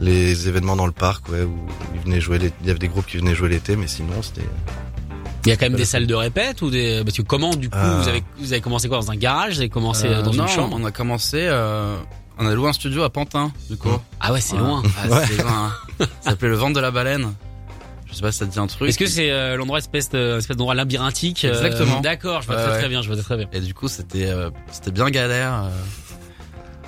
les 0.00 0.46
événements 0.48 0.76
dans 0.76 0.86
le 0.86 0.92
parc, 0.92 1.28
ouais, 1.30 1.42
où 1.42 1.56
ils 1.94 2.00
venaient 2.02 2.20
jouer 2.20 2.38
les- 2.38 2.52
il 2.60 2.66
y 2.66 2.70
avait 2.70 2.78
des 2.78 2.88
groupes 2.88 3.06
qui 3.06 3.16
venaient 3.16 3.34
jouer 3.34 3.48
l'été, 3.48 3.74
mais 3.76 3.86
sinon, 3.88 4.22
c'était, 4.22 4.46
Il 5.46 5.48
y 5.48 5.52
a 5.52 5.56
quand 5.56 5.66
même 5.66 5.74
des 5.76 5.84
salles 5.84 6.06
de 6.06 6.14
répète 6.14 6.62
ou 6.62 6.70
des 6.70 7.02
parce 7.04 7.16
que 7.18 7.22
comment 7.22 7.54
du 7.54 7.68
coup 7.68 7.76
Euh. 7.76 8.00
vous 8.00 8.08
avez 8.08 8.22
vous 8.38 8.52
avez 8.52 8.62
commencé 8.62 8.88
quoi 8.88 8.98
dans 8.98 9.10
un 9.10 9.16
garage, 9.16 9.54
vous 9.54 9.60
avez 9.60 9.68
commencé 9.68 10.06
Euh, 10.06 10.22
dans 10.22 10.32
non, 10.32 10.44
une 10.44 10.48
chambre? 10.48 10.76
on 10.80 10.84
a 10.86 10.90
commencé, 10.90 11.38
euh, 11.40 11.96
on 12.38 12.46
a 12.46 12.54
loué 12.54 12.68
un 12.68 12.72
studio 12.72 13.02
à 13.02 13.10
Pantin, 13.10 13.52
du 13.70 13.76
coup. 13.76 13.88
Ah 14.20 14.32
ouais, 14.32 14.40
c'est 14.40 14.56
loin. 14.56 14.82
Ah, 15.10 15.22
c'est 15.26 15.42
loin, 15.42 15.72
hein. 16.00 16.06
Ça 16.20 16.30
s'appelait 16.30 16.48
le 16.48 16.56
ventre 16.56 16.74
de 16.74 16.80
la 16.80 16.90
baleine. 16.90 17.34
Je 18.06 18.14
sais 18.18 18.22
pas 18.22 18.30
si 18.30 18.38
ça 18.38 18.46
te 18.46 18.52
dit 18.52 18.58
un 18.60 18.66
truc. 18.68 18.88
Est-ce 18.88 18.98
que 18.98 19.06
c'est 19.06 19.30
euh, 19.32 19.56
l'endroit 19.56 19.78
espèce 19.78 20.08
de 20.10 20.38
espèce 20.38 20.56
d'endroit 20.56 20.74
labyrinthique 20.76 21.44
euh, 21.44 21.50
Exactement. 21.50 22.00
D'accord, 22.00 22.42
je 22.42 22.46
vois 22.46 22.56
Ouais, 22.56 22.62
très 22.62 22.72
ouais. 22.72 22.78
très 22.78 22.88
bien, 22.88 23.02
je 23.02 23.08
vois 23.12 23.20
très 23.20 23.36
bien. 23.36 23.48
Et 23.52 23.60
du 23.60 23.74
coup, 23.74 23.88
c'était 23.88 24.26
euh, 24.26 24.50
c'était 24.70 24.92
bien 24.92 25.10
galère. 25.10 25.64
euh, 25.64 25.70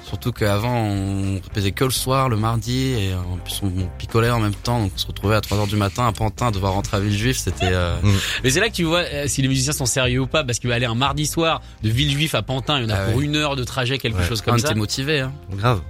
surtout 0.07 0.33
qu'avant, 0.33 0.83
on 0.85 1.41
faisait 1.55 1.73
que 1.73 1.85
le 1.85 1.91
soir, 1.91 2.29
le 2.29 2.37
mardi, 2.37 2.93
et 2.93 3.15
en 3.15 3.37
plus 3.39 3.61
on, 3.63 3.67
on 3.67 3.89
picolait 3.99 4.31
en 4.31 4.41
même 4.41 4.55
temps, 4.55 4.81
donc 4.81 4.93
on 4.95 4.99
se 4.99 5.07
retrouvait 5.07 5.35
à 5.37 5.41
3 5.41 5.59
heures 5.59 5.67
du 5.67 5.77
matin 5.77 6.07
à 6.07 6.13
Pantin, 6.13 6.51
devoir 6.51 6.73
rentrer 6.75 6.97
à 6.97 7.01
Villejuif, 7.01 7.37
c'était... 7.39 7.67
Euh, 7.73 7.97
Mais 8.45 8.51
c'est 8.51 8.61
là 8.61 8.69
que 8.69 8.75
tu 8.75 8.85
vois 8.85 9.01
euh, 9.01 9.25
si 9.27 9.43
les 9.43 9.49
musiciens 9.49 9.73
sont 9.73 9.87
sérieux 9.87 10.21
ou 10.21 10.27
pas 10.27 10.45
parce 10.45 10.59
qu'il 10.59 10.69
va 10.71 10.77
aller 10.77 10.87
un 10.87 10.95
mardi 10.95 11.27
soir 11.27 11.61
de 11.83 11.89
Villejuif 11.91 12.35
à 12.35 12.43
Pantin, 12.43 12.79
il 12.79 12.85
y 12.85 12.87
en 12.87 12.91
a 12.91 12.95
Ah 12.99 13.05
pour 13.07 13.17
ouais. 13.17 13.25
une 13.25 13.37
heure 13.37 13.57
de 13.57 13.65
trajet, 13.65 13.99
quelque 13.99 14.19
Ouais. 14.19 14.25
chose 14.29 14.41
quand 14.41 14.47
comme 14.53 14.55
même, 14.57 14.63
ça. 14.63 14.69
t'es 14.69 14.75
motivé. 14.75 15.21
Hein. 15.21 15.33
grave. 15.53 15.81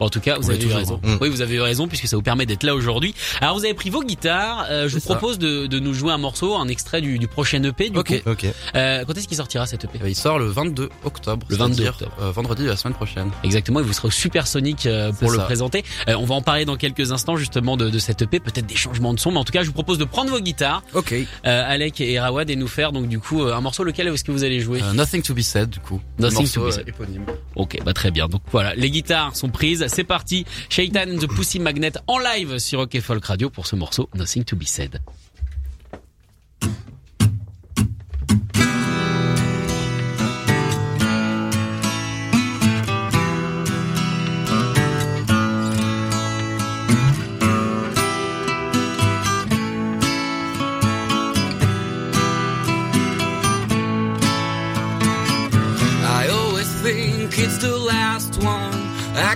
En 0.00 0.08
tout 0.08 0.20
cas, 0.20 0.38
vous 0.38 0.50
avez 0.50 0.62
eu 0.64 0.72
raison. 0.72 1.00
hein. 1.04 1.14
Mm. 1.14 1.18
Oui, 1.20 1.28
vous 1.28 1.40
avez 1.42 1.56
eu 1.56 1.60
raison 1.60 1.88
puisque 1.88 2.06
ça 2.06 2.16
vous 2.16 2.22
permet 2.22 2.46
d'être 2.46 2.62
là 2.62 2.74
aujourd'hui. 2.74 3.14
Alors 3.40 3.56
vous 3.58 3.64
avez 3.64 3.74
pris 3.74 3.90
vos 3.90 4.02
guitares. 4.02 4.66
euh, 4.70 4.88
je 4.88 4.94
vous 4.94 5.00
propose 5.00 5.38
de, 5.38 5.66
de 5.66 5.78
nous 5.80 5.92
jouer 5.92 6.12
un 6.12 6.18
morceau, 6.18 6.56
un 6.56 6.68
extrait 6.68 7.00
du, 7.00 7.18
du 7.18 7.26
prochain 7.26 7.62
EP. 7.64 7.90
Du 7.90 7.98
Ok. 7.98 8.22
coup, 8.22 8.30
Ok. 8.30 8.46
Euh, 8.76 9.04
quand 9.04 9.16
est-ce 9.18 9.26
qu'il 9.26 9.36
sortira 9.36 9.66
cet 9.66 9.84
EP 9.84 9.98
il 10.06 10.14
sort 10.14 10.38
le 10.38 10.46
22 10.46 10.88
octobre. 11.04 11.44
Le 11.48 11.56
22 11.56 11.74
c'est-à-dire, 11.74 11.92
octobre. 11.94 12.12
euh, 12.22 12.30
vendredi 12.30 12.62
de 12.62 12.68
la 12.68 12.76
semaine 12.76 12.94
prochaine. 12.94 13.30
Exactement, 13.48 13.80
et 13.80 13.82
vous 13.82 13.92
serez 13.92 14.08
au 14.08 14.10
Supersonic 14.12 14.86
euh, 14.86 15.12
pour 15.12 15.30
le 15.30 15.38
ça. 15.38 15.44
présenter. 15.44 15.84
Euh, 16.08 16.14
on 16.18 16.24
va 16.24 16.34
en 16.34 16.42
parler 16.42 16.64
dans 16.64 16.76
quelques 16.76 17.12
instants 17.12 17.36
justement 17.36 17.76
de, 17.76 17.90
de 17.90 17.98
cette 17.98 18.22
EP, 18.22 18.40
peut-être 18.40 18.66
des 18.66 18.76
changements 18.76 19.14
de 19.14 19.18
son, 19.20 19.32
mais 19.32 19.38
en 19.38 19.44
tout 19.44 19.52
cas, 19.52 19.62
je 19.62 19.66
vous 19.68 19.72
propose 19.72 19.98
de 19.98 20.04
prendre 20.04 20.30
vos 20.30 20.40
guitares, 20.40 20.82
Ok. 20.94 21.12
euh, 21.12 21.24
Alec 21.44 22.00
et 22.00 22.18
Rawad, 22.20 22.48
et 22.50 22.56
nous 22.56 22.68
faire 22.68 22.92
donc 22.92 23.08
du 23.08 23.18
coup 23.18 23.42
un 23.42 23.60
morceau. 23.60 23.82
Lequel 23.84 24.08
est-ce 24.08 24.24
que 24.24 24.32
vous 24.32 24.44
allez 24.44 24.60
jouer? 24.60 24.80
Nothing 24.94 25.22
to 25.22 25.34
be 25.34 25.40
said, 25.40 25.70
du 25.70 25.80
coup. 25.80 26.00
Nothing 26.18 26.38
morceau, 26.40 26.60
to 26.60 26.66
be 26.68 26.70
said. 26.72 26.88
éponyme. 26.88 27.24
Ok, 27.56 27.78
bah 27.84 27.92
très 27.92 28.10
bien. 28.10 28.28
Donc 28.28 28.42
voilà, 28.52 28.74
les 28.74 28.90
guitares 28.90 29.34
sont 29.36 29.48
prises, 29.48 29.84
c'est 29.88 30.04
parti. 30.04 30.44
Shaitan 30.68 31.00
and 31.14 31.18
the 31.18 31.26
Pussy 31.26 31.58
Magnet 31.58 31.92
en 32.06 32.18
live 32.18 32.58
sur 32.58 32.80
Rock 32.80 32.94
et 32.94 33.00
Folk 33.00 33.24
Radio 33.24 33.50
pour 33.50 33.66
ce 33.66 33.76
morceau 33.76 34.08
Nothing 34.14 34.44
to 34.44 34.56
be 34.56 34.64
said. 34.64 35.00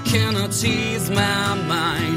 Cannot 0.05 0.53
ease 0.65 1.11
my 1.11 1.55
mind 1.67 2.12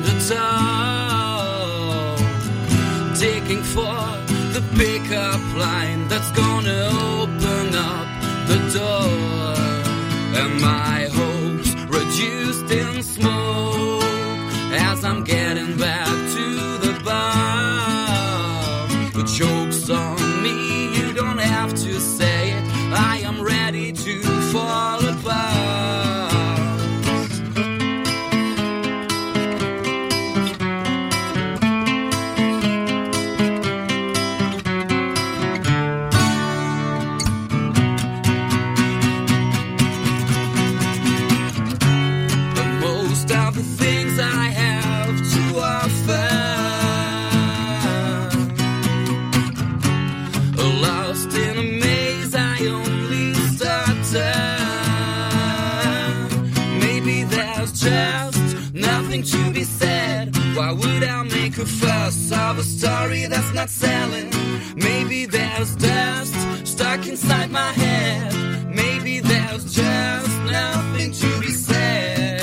Why 60.66 60.72
would 60.72 61.04
I 61.04 61.22
make 61.22 61.60
a 61.60 61.66
fuss 61.66 62.32
of 62.32 62.58
a 62.58 62.64
story 62.64 63.28
that's 63.28 63.54
not 63.54 63.70
selling? 63.70 64.32
Maybe 64.76 65.28
there's 65.28 65.76
dust 65.76 66.68
stuck 66.68 67.06
inside 67.06 67.52
my 67.52 67.72
head. 67.74 68.34
Maybe 68.68 69.20
there's 69.20 69.66
just 69.76 70.42
nothing 70.52 71.12
to 71.12 71.40
be 71.40 71.52
said. 71.52 72.42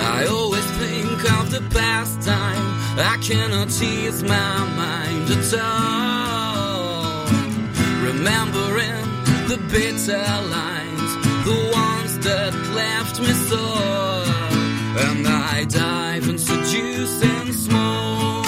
I 0.00 0.26
always 0.28 0.66
think 0.72 1.30
of 1.38 1.52
the 1.52 1.62
past. 1.70 2.02
I 3.02 3.16
cannot 3.18 3.68
ease 3.82 4.22
my 4.22 4.58
mind 4.76 5.28
at 5.30 5.54
all. 5.60 7.26
Remembering 8.08 9.06
the 9.50 9.58
bitter 9.70 10.26
lines, 10.56 11.12
the 11.44 11.58
ones 11.74 12.18
that 12.20 12.54
left 12.74 13.20
me 13.20 13.32
sore. 13.48 14.22
And 15.06 15.26
I 15.26 15.64
dive 15.64 16.28
in 16.28 16.38
seducing 16.38 17.52
smoke. 17.52 18.46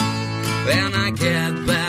And 0.78 0.94
I 0.94 1.10
get 1.10 1.66
back 1.66 1.83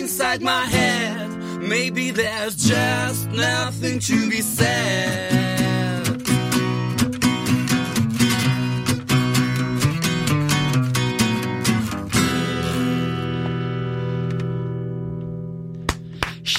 inside 0.00 0.42
my 0.42 0.64
head 0.66 1.28
Maybe 1.60 2.10
there's 2.10 2.56
just 2.56 3.28
nothing 3.30 4.00
to 4.00 4.30
be 4.30 4.40
said 4.40 5.40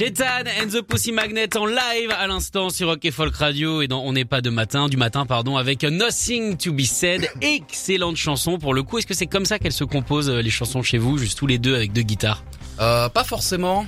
and 0.03 0.71
the 0.71 0.81
Pussy 0.81 1.11
Magnet 1.11 1.55
en 1.55 1.67
live 1.67 2.09
à 2.17 2.25
l'instant 2.25 2.71
sur 2.71 2.87
Rock 2.87 3.05
et 3.05 3.11
Folk 3.11 3.35
Radio 3.35 3.83
et 3.83 3.87
dans 3.87 4.01
On 4.03 4.13
n'est 4.13 4.25
pas 4.25 4.41
de 4.41 4.49
matin, 4.49 4.89
du 4.89 4.97
matin 4.97 5.27
pardon, 5.27 5.57
avec 5.57 5.83
Nothing 5.83 6.57
to 6.57 6.73
be 6.73 6.81
said. 6.81 7.29
Excellente 7.41 8.15
chanson 8.15 8.57
pour 8.57 8.73
le 8.73 8.81
coup. 8.81 8.97
Est-ce 8.97 9.05
que 9.05 9.13
c'est 9.13 9.27
comme 9.27 9.45
ça 9.45 9.59
qu'elles 9.59 9.71
se 9.71 9.83
composent 9.83 10.29
euh, 10.29 10.41
les 10.41 10.49
chansons 10.49 10.81
chez 10.81 10.97
vous, 10.97 11.19
juste 11.19 11.37
tous 11.37 11.45
les 11.45 11.59
deux 11.59 11.75
avec 11.75 11.93
deux 11.93 12.01
guitares? 12.01 12.43
Euh, 12.81 13.09
pas 13.09 13.23
forcément. 13.23 13.85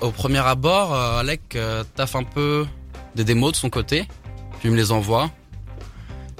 Au 0.00 0.10
premier 0.10 0.38
abord, 0.38 0.94
euh, 0.94 1.18
Alec 1.20 1.56
euh, 1.56 1.84
taffe 1.94 2.16
un 2.16 2.22
peu 2.22 2.66
des 3.14 3.24
démos 3.24 3.52
de 3.52 3.56
son 3.56 3.68
côté, 3.70 4.06
puis 4.58 4.68
il 4.68 4.70
me 4.70 4.76
les 4.76 4.92
envoie. 4.92 5.30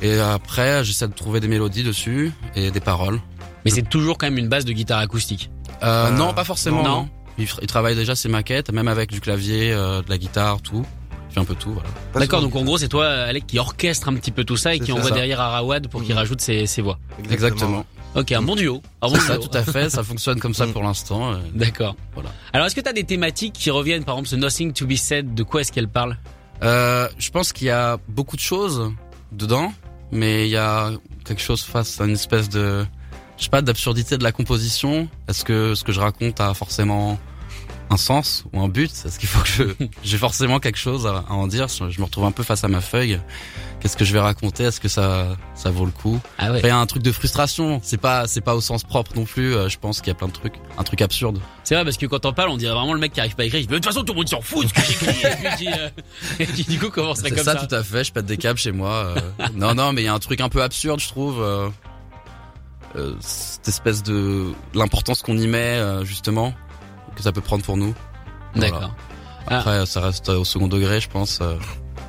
Et 0.02 0.18
après, 0.18 0.82
j'essaie 0.84 1.08
de 1.08 1.12
trouver 1.12 1.40
des 1.40 1.48
mélodies 1.48 1.82
dessus 1.82 2.32
et 2.54 2.70
des 2.70 2.80
paroles. 2.80 3.20
Mais 3.64 3.70
c'est 3.70 3.82
toujours 3.86 4.16
quand 4.16 4.26
même 4.26 4.38
une 4.38 4.48
base 4.48 4.64
de 4.64 4.72
guitare 4.72 5.00
acoustique. 5.00 5.50
Euh, 5.82 6.06
Euh, 6.06 6.10
non, 6.10 6.32
pas 6.32 6.44
forcément. 6.44 6.82
non. 6.82 6.88
Non. 7.02 7.08
Il, 7.38 7.46
il 7.60 7.66
travaille 7.66 7.94
déjà 7.94 8.14
ses 8.14 8.28
maquettes, 8.28 8.70
même 8.72 8.88
avec 8.88 9.10
du 9.10 9.20
clavier, 9.20 9.72
euh, 9.72 10.00
de 10.02 10.08
la 10.10 10.16
guitare, 10.18 10.62
tout. 10.62 10.84
Il 11.30 11.34
fait 11.34 11.40
un 11.40 11.44
peu 11.44 11.54
tout. 11.54 11.72
Voilà. 11.72 11.88
D'accord, 12.26 12.40
donc 12.42 12.56
en 12.56 12.64
gros 12.64 12.76
c'est 12.76 12.88
toi 12.88 13.06
Alec 13.08 13.46
qui 13.46 13.58
orchestre 13.58 14.08
un 14.08 14.14
petit 14.14 14.30
peu 14.32 14.42
tout 14.44 14.56
ça 14.56 14.74
et 14.74 14.80
qui 14.80 14.90
envoie 14.92 15.10
Ça. 15.10 15.14
derrière 15.14 15.40
à 15.40 15.48
Rawad 15.50 15.86
pour 15.88 16.00
qu'il 16.02 16.10
Mhm. 16.12 16.18
rajoute 16.18 16.40
ses, 16.40 16.66
ses 16.66 16.82
voix. 16.82 16.98
Exactement. 17.30 17.84
Ok, 18.16 18.32
un 18.32 18.42
bon 18.42 18.56
duo. 18.56 18.82
Un 19.02 19.08
bon 19.08 19.14
C'est 19.14 19.20
ça, 19.20 19.38
duo. 19.38 19.46
tout 19.48 19.56
à 19.56 19.62
fait. 19.62 19.88
Ça 19.88 20.02
fonctionne 20.02 20.40
comme 20.40 20.54
ça 20.54 20.66
Mm. 20.66 20.72
pour 20.72 20.82
l'instant. 20.82 21.32
euh. 21.32 21.36
D'accord. 21.54 21.94
Voilà. 22.14 22.30
Alors 22.52 22.66
est-ce 22.66 22.74
que 22.74 22.80
t'as 22.80 22.92
des 22.92 23.04
thématiques 23.04 23.52
qui 23.54 23.70
reviennent, 23.70 24.04
par 24.04 24.14
exemple 24.16 24.28
ce 24.30 24.36
Nothing 24.36 24.72
to 24.72 24.86
be 24.86 24.94
said, 24.96 25.34
de 25.34 25.42
quoi 25.44 25.60
est-ce 25.60 25.70
qu'elle 25.72 25.88
parle 25.88 26.16
Euh, 26.62 27.08
je 27.18 27.30
pense 27.30 27.52
qu'il 27.52 27.68
y 27.68 27.70
a 27.70 27.98
beaucoup 28.08 28.36
de 28.36 28.40
choses 28.40 28.92
dedans, 29.32 29.72
mais 30.10 30.46
il 30.48 30.50
y 30.50 30.56
a 30.56 30.90
quelque 31.24 31.40
chose 31.40 31.62
face 31.62 32.00
à 32.00 32.04
une 32.04 32.12
espèce 32.14 32.48
de, 32.48 32.84
je 33.38 33.44
sais 33.44 33.50
pas, 33.50 33.62
d'absurdité 33.62 34.18
de 34.18 34.24
la 34.24 34.32
composition. 34.32 35.08
Est-ce 35.28 35.44
que 35.44 35.74
ce 35.76 35.84
que 35.84 35.92
je 35.92 36.00
raconte 36.00 36.40
a 36.40 36.52
forcément 36.52 37.18
un 37.92 37.96
sens 37.96 38.44
ou 38.52 38.60
un 38.60 38.68
but 38.68 38.90
Est-ce 39.04 39.18
qu'il 39.18 39.28
faut 39.28 39.42
que 39.42 39.48
je, 39.48 39.84
j'ai 40.04 40.16
forcément 40.18 40.60
quelque 40.60 40.78
chose 40.78 41.06
à, 41.06 41.24
à 41.28 41.32
en 41.32 41.46
dire 41.48 41.66
Je 41.68 41.98
me 41.98 42.04
retrouve 42.04 42.24
un 42.24 42.30
peu 42.32 42.42
face 42.44 42.62
à 42.64 42.68
ma 42.68 42.80
feuille. 42.80 43.20
Qu'est-ce 43.80 43.96
que 43.96 44.04
je 44.04 44.12
vais 44.12 44.20
raconter? 44.20 44.64
Est-ce 44.64 44.78
que 44.80 44.88
ça, 44.88 45.36
ça 45.54 45.70
vaut 45.70 45.86
le 45.86 45.90
coup? 45.90 46.20
Ah 46.38 46.44
ouais. 46.44 46.58
Après, 46.58 46.60
Il 46.68 46.70
y 46.70 46.70
a 46.70 46.76
un 46.78 46.86
truc 46.86 47.02
de 47.02 47.10
frustration. 47.12 47.80
C'est 47.82 47.96
pas, 48.00 48.26
c'est 48.28 48.42
pas 48.42 48.54
au 48.54 48.60
sens 48.60 48.84
propre 48.84 49.12
non 49.16 49.24
plus. 49.24 49.54
Euh, 49.54 49.68
Je 49.68 49.78
pense 49.78 50.00
qu'il 50.00 50.08
y 50.08 50.10
a 50.10 50.14
plein 50.14 50.28
de 50.28 50.32
trucs, 50.32 50.54
un 50.78 50.82
truc 50.84 51.00
absurde. 51.02 51.40
C'est 51.64 51.74
vrai 51.74 51.84
parce 51.84 51.96
que 51.96 52.04
quand 52.06 52.24
on 52.26 52.32
parle, 52.34 52.50
on 52.50 52.56
dirait 52.58 52.74
vraiment 52.74 52.92
le 52.94 53.00
mec 53.00 53.12
qui 53.12 53.20
arrive 53.20 53.34
pas 53.34 53.42
à 53.42 53.46
écrire. 53.46 53.60
Il 53.60 53.66
dit, 53.66 53.70
de 53.72 53.74
toute 53.76 53.86
façon, 53.86 54.02
tout 54.04 54.12
le 54.12 54.18
monde 54.18 54.28
s'en 54.28 54.40
fout 54.42 54.64
de 54.64 54.68
ce 54.68 54.74
que 54.74 54.80
j'écris. 54.82 55.22
et 55.22 55.56
puis, 55.56 55.68
euh, 55.68 56.46
du 56.68 56.78
coup, 56.78 56.90
comment 56.90 57.14
serait 57.14 57.30
C'est 57.30 57.34
comme 57.36 57.44
ça, 57.44 57.58
ça, 57.58 57.66
tout 57.66 57.74
à 57.74 57.82
fait. 57.82 58.04
Je 58.04 58.12
pète 58.12 58.26
des 58.26 58.36
câbles 58.36 58.58
chez 58.58 58.72
moi. 58.72 59.14
euh. 59.16 59.46
non, 59.54 59.74
non, 59.74 59.92
mais 59.94 60.02
il 60.02 60.04
y 60.04 60.08
a 60.08 60.14
un 60.14 60.18
truc 60.18 60.40
un 60.42 60.48
peu 60.50 60.62
absurde, 60.62 61.00
je 61.00 61.08
trouve. 61.08 61.40
euh, 61.40 61.68
cette 63.20 63.68
espèce 63.68 64.02
de 64.02 64.52
l'importance 64.74 65.22
qu'on 65.22 65.38
y 65.38 65.46
met 65.46 65.58
euh, 65.58 66.04
justement 66.04 66.52
que 67.16 67.22
ça 67.22 67.32
peut 67.32 67.40
prendre 67.40 67.64
pour 67.64 67.76
nous. 67.76 67.94
Voilà. 68.54 68.70
D'accord. 68.70 68.94
Après, 69.46 69.86
ça 69.86 70.00
reste 70.00 70.28
au 70.28 70.44
second 70.44 70.68
degré, 70.68 71.00
je 71.00 71.08
pense. 71.08 71.38
euh, 71.40 71.54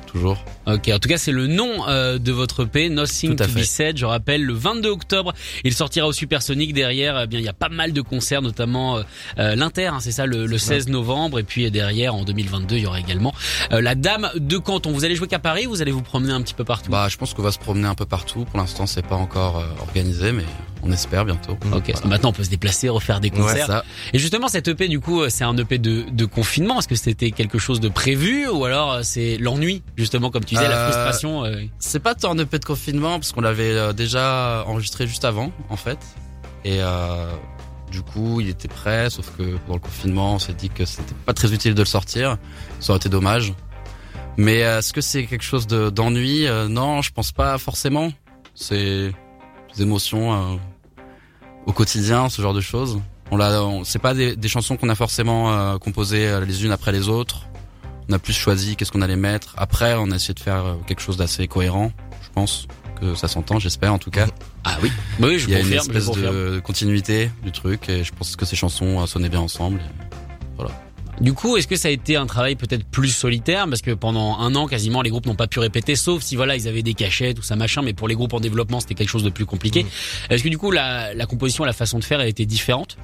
toujours. 0.06 0.44
Ok, 0.66 0.90
en 0.92 0.98
tout 0.98 1.08
cas 1.08 1.16
c'est 1.16 1.32
le 1.32 1.46
nom 1.46 1.88
euh, 1.88 2.18
de 2.18 2.30
votre 2.32 2.64
EP, 2.64 2.90
Nothing 2.90 3.34
to 3.34 3.46
be 3.48 3.62
said. 3.62 3.96
Je 3.96 4.04
rappelle 4.04 4.44
le 4.44 4.52
22 4.52 4.90
octobre, 4.90 5.32
il 5.64 5.72
sortira 5.72 6.06
au 6.06 6.12
Supersonic. 6.12 6.74
Derrière, 6.74 7.18
eh 7.22 7.26
bien 7.26 7.38
il 7.38 7.44
y 7.44 7.48
a 7.48 7.54
pas 7.54 7.70
mal 7.70 7.92
de 7.94 8.02
concerts, 8.02 8.42
notamment 8.42 8.98
euh, 8.98 9.02
euh, 9.38 9.54
l'Inter, 9.56 9.86
hein, 9.86 9.98
c'est 10.00 10.12
ça, 10.12 10.26
le, 10.26 10.44
le 10.44 10.58
16 10.58 10.88
novembre. 10.88 11.38
Et 11.38 11.42
puis 11.44 11.68
derrière, 11.70 12.14
en 12.14 12.24
2022, 12.24 12.76
il 12.76 12.82
y 12.82 12.86
aura 12.86 13.00
également 13.00 13.32
euh, 13.72 13.80
la 13.80 13.94
Dame 13.94 14.28
de 14.36 14.58
Canton. 14.58 14.92
Vous 14.92 15.04
allez 15.06 15.16
jouer 15.16 15.28
qu'à 15.28 15.38
Paris, 15.38 15.64
vous 15.64 15.80
allez 15.80 15.92
vous 15.92 16.02
promener 16.02 16.32
un 16.34 16.42
petit 16.42 16.54
peu 16.54 16.64
partout? 16.64 16.90
Bah, 16.90 17.08
je 17.08 17.16
pense 17.16 17.32
qu'on 17.32 17.42
va 17.42 17.50
se 17.52 17.58
promener 17.58 17.88
un 17.88 17.94
peu 17.94 18.04
partout. 18.06 18.44
Pour 18.44 18.58
l'instant, 18.58 18.86
c'est 18.86 19.06
pas 19.06 19.16
encore 19.16 19.60
euh, 19.60 19.64
organisé, 19.80 20.32
mais 20.32 20.44
on 20.82 20.90
espère 20.92 21.24
bientôt. 21.24 21.52
ok, 21.72 21.86
parce 21.86 22.00
que 22.00 22.08
maintenant 22.08 22.30
on 22.30 22.32
peut 22.32 22.44
se 22.44 22.50
déplacer, 22.50 22.88
refaire 22.88 23.20
des 23.20 23.30
Ouais, 23.30 23.36
concerts. 23.38 23.66
ça. 23.66 23.84
Et 24.12 24.18
justement, 24.18 24.48
cette 24.48 24.66
EP, 24.68 24.88
du 24.88 25.00
coup, 25.00 25.28
c'est 25.28 25.44
un 25.44 25.56
EP 25.56 25.78
de, 25.78 26.04
de 26.10 26.24
confinement. 26.24 26.78
Est-ce 26.80 26.88
que 26.88 26.94
c'était 26.96 27.30
quelque 27.30 27.58
chose 27.58 27.78
de 27.80 27.88
prévu 27.88 28.48
ou 28.48 28.64
alors 28.64 28.92
euh, 28.92 29.00
c'est 29.02 29.36
l'ennui, 29.38 29.82
justement, 29.96 30.30
comme 30.30 30.44
tu 30.44 30.54
disais, 30.56 30.68
la 30.68 30.76
Euh, 30.78 30.90
frustration 30.90 31.44
euh, 31.44 31.62
C'est 31.78 32.00
pas 32.00 32.14
tant 32.14 32.32
un 32.32 32.38
EP 32.38 32.58
de 32.58 32.64
confinement 32.64 33.18
parce 33.20 33.32
qu'on 33.32 33.40
l'avait 33.42 33.94
déjà 33.94 34.64
enregistré 34.66 35.06
juste 35.06 35.24
avant, 35.24 35.52
en 35.70 35.76
fait. 35.76 35.98
Et 36.64 36.78
euh, 36.80 37.30
Du 37.90 38.00
coup, 38.02 38.40
il 38.40 38.48
était 38.48 38.68
prêt, 38.68 39.10
sauf 39.10 39.30
que 39.36 39.42
pendant 39.66 39.74
le 39.74 39.80
confinement, 39.80 40.34
on 40.34 40.38
s'est 40.38 40.54
dit 40.54 40.70
que 40.70 40.84
c'était 40.86 41.14
pas 41.26 41.34
très 41.34 41.52
utile 41.52 41.74
de 41.74 41.80
le 41.82 41.86
sortir. 41.86 42.38
Ça 42.80 42.92
aurait 42.92 42.96
été 42.98 43.08
dommage. 43.10 43.52
Mais 44.38 44.60
est-ce 44.60 44.94
que 44.94 45.02
c'est 45.02 45.26
quelque 45.26 45.44
chose 45.44 45.66
de- 45.66 45.90
d'ennui? 45.90 46.46
Non, 46.70 47.02
je 47.02 47.12
pense 47.12 47.32
pas 47.32 47.58
forcément. 47.58 48.10
C'est 48.54 49.12
des 49.76 49.82
émotions 49.82 50.58
au 51.66 51.72
quotidien, 51.72 52.28
ce 52.28 52.42
genre 52.42 52.54
de 52.54 52.60
choses. 52.60 53.00
On 53.30 53.36
l'a, 53.36 53.62
on- 53.64 53.84
c'est 53.84 53.98
pas 53.98 54.14
des, 54.14 54.36
des 54.36 54.48
chansons 54.48 54.76
qu'on 54.76 54.88
a 54.88 54.94
forcément 54.94 55.52
euh, 55.52 55.78
composées 55.78 56.26
euh, 56.28 56.44
les 56.44 56.64
unes 56.64 56.70
après 56.72 56.92
les 56.92 57.08
autres. 57.08 57.42
On 58.08 58.12
a 58.12 58.18
plus 58.18 58.32
choisi 58.34 58.76
qu'est-ce 58.76 58.92
qu'on 58.92 59.00
allait 59.02 59.16
mettre. 59.16 59.54
Après, 59.56 59.94
on 59.96 60.10
a 60.10 60.16
essayé 60.16 60.34
de 60.34 60.40
faire 60.40 60.64
euh, 60.66 60.74
quelque 60.86 61.00
chose 61.00 61.16
d'assez 61.16 61.46
cohérent. 61.48 61.92
Je 62.22 62.28
pense 62.34 62.66
que 63.00 63.14
ça 63.14 63.28
s'entend, 63.28 63.58
j'espère 63.58 63.92
en 63.94 63.98
tout 63.98 64.10
cas. 64.10 64.26
Ah 64.64 64.76
oui. 64.82 64.90
Oui, 65.20 65.38
je 65.38 65.46
Il 65.48 65.52
y 65.52 65.54
a 65.54 65.58
une 65.60 65.64
confirme. 65.64 65.86
espèce 65.86 66.06
confirme. 66.06 66.34
de 66.34 66.60
continuité 66.60 67.30
du 67.42 67.52
truc 67.52 67.88
et 67.88 68.04
je 68.04 68.12
pense 68.12 68.36
que 68.36 68.44
ces 68.44 68.56
chansons 68.56 69.00
euh, 69.00 69.06
sonnaient 69.06 69.28
bien 69.30 69.40
ensemble. 69.40 69.80
Du 71.20 71.34
coup, 71.34 71.56
est-ce 71.56 71.68
que 71.68 71.76
ça 71.76 71.88
a 71.88 71.90
été 71.90 72.16
un 72.16 72.26
travail 72.26 72.56
peut-être 72.56 72.84
plus 72.84 73.10
solitaire? 73.10 73.66
Parce 73.68 73.82
que 73.82 73.92
pendant 73.92 74.38
un 74.38 74.54
an 74.56 74.66
quasiment 74.66 75.02
les 75.02 75.10
groupes 75.10 75.26
n'ont 75.26 75.34
pas 75.36 75.46
pu 75.46 75.60
répéter, 75.60 75.94
sauf 75.94 76.22
si 76.22 76.34
voilà 76.36 76.56
ils 76.56 76.66
avaient 76.66 76.82
des 76.82 76.94
cachets, 76.94 77.34
tout 77.34 77.42
ça 77.42 77.54
machin. 77.54 77.82
Mais 77.82 77.92
pour 77.92 78.08
les 78.08 78.14
groupes 78.14 78.32
en 78.32 78.40
développement, 78.40 78.80
c'était 78.80 78.94
quelque 78.94 79.10
chose 79.10 79.22
de 79.22 79.30
plus 79.30 79.46
compliqué. 79.46 79.86
Est-ce 80.30 80.42
que 80.42 80.48
du 80.48 80.58
coup 80.58 80.70
la, 80.70 81.14
la 81.14 81.26
composition, 81.26 81.64
la 81.64 81.72
façon 81.74 81.98
de 81.98 82.04
faire, 82.04 82.18
a 82.18 82.26
été 82.26 82.44
différente? 82.46 82.96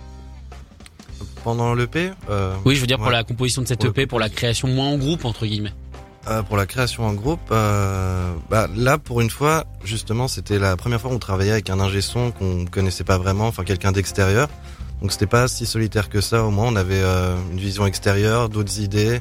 Pendant 1.44 1.74
l'EP, 1.74 2.10
euh, 2.30 2.54
Oui, 2.64 2.74
je 2.74 2.80
veux 2.80 2.86
dire 2.86 2.98
pour 2.98 3.10
la 3.10 3.24
composition 3.24 3.62
de 3.62 3.68
cette 3.68 3.80
Pour 3.80 3.90
EP, 3.90 4.06
pour 4.06 4.18
la 4.20 4.28
création 4.28 4.68
moins 4.68 4.88
en 4.88 4.96
groupe 4.98 5.24
entre 5.24 5.46
guillemets. 5.46 5.72
euh, 6.28 6.42
pour 6.42 6.56
la 6.56 6.66
création 6.66 7.04
en 7.06 7.14
groupe, 7.14 7.40
euh, 7.52 8.32
bah, 8.50 8.68
là 8.76 8.98
pour 8.98 9.20
une 9.20 9.30
fois, 9.30 9.64
justement, 9.84 10.28
c'était 10.28 10.58
la 10.58 10.76
première 10.76 11.00
fois 11.00 11.10
qu'on 11.10 11.18
travaillait 11.18 11.52
avec 11.52 11.70
un 11.70 11.78
ingé 11.80 12.00
son 12.00 12.32
qu'on 12.32 12.66
connaissait 12.66 13.04
pas 13.04 13.18
vraiment, 13.18 13.46
enfin 13.46 13.64
quelqu'un 13.64 13.92
d'extérieur. 13.92 14.48
Donc 15.00 15.12
c'était 15.12 15.26
pas 15.26 15.49
si 15.49 15.67
solitaire 15.67 16.09
que 16.09 16.21
ça. 16.21 16.45
Au 16.45 16.50
moins, 16.50 16.67
on 16.67 16.76
avait 16.76 17.00
euh, 17.02 17.37
une 17.52 17.59
vision 17.59 17.87
extérieure, 17.87 18.49
d'autres 18.49 18.81
idées, 18.81 19.21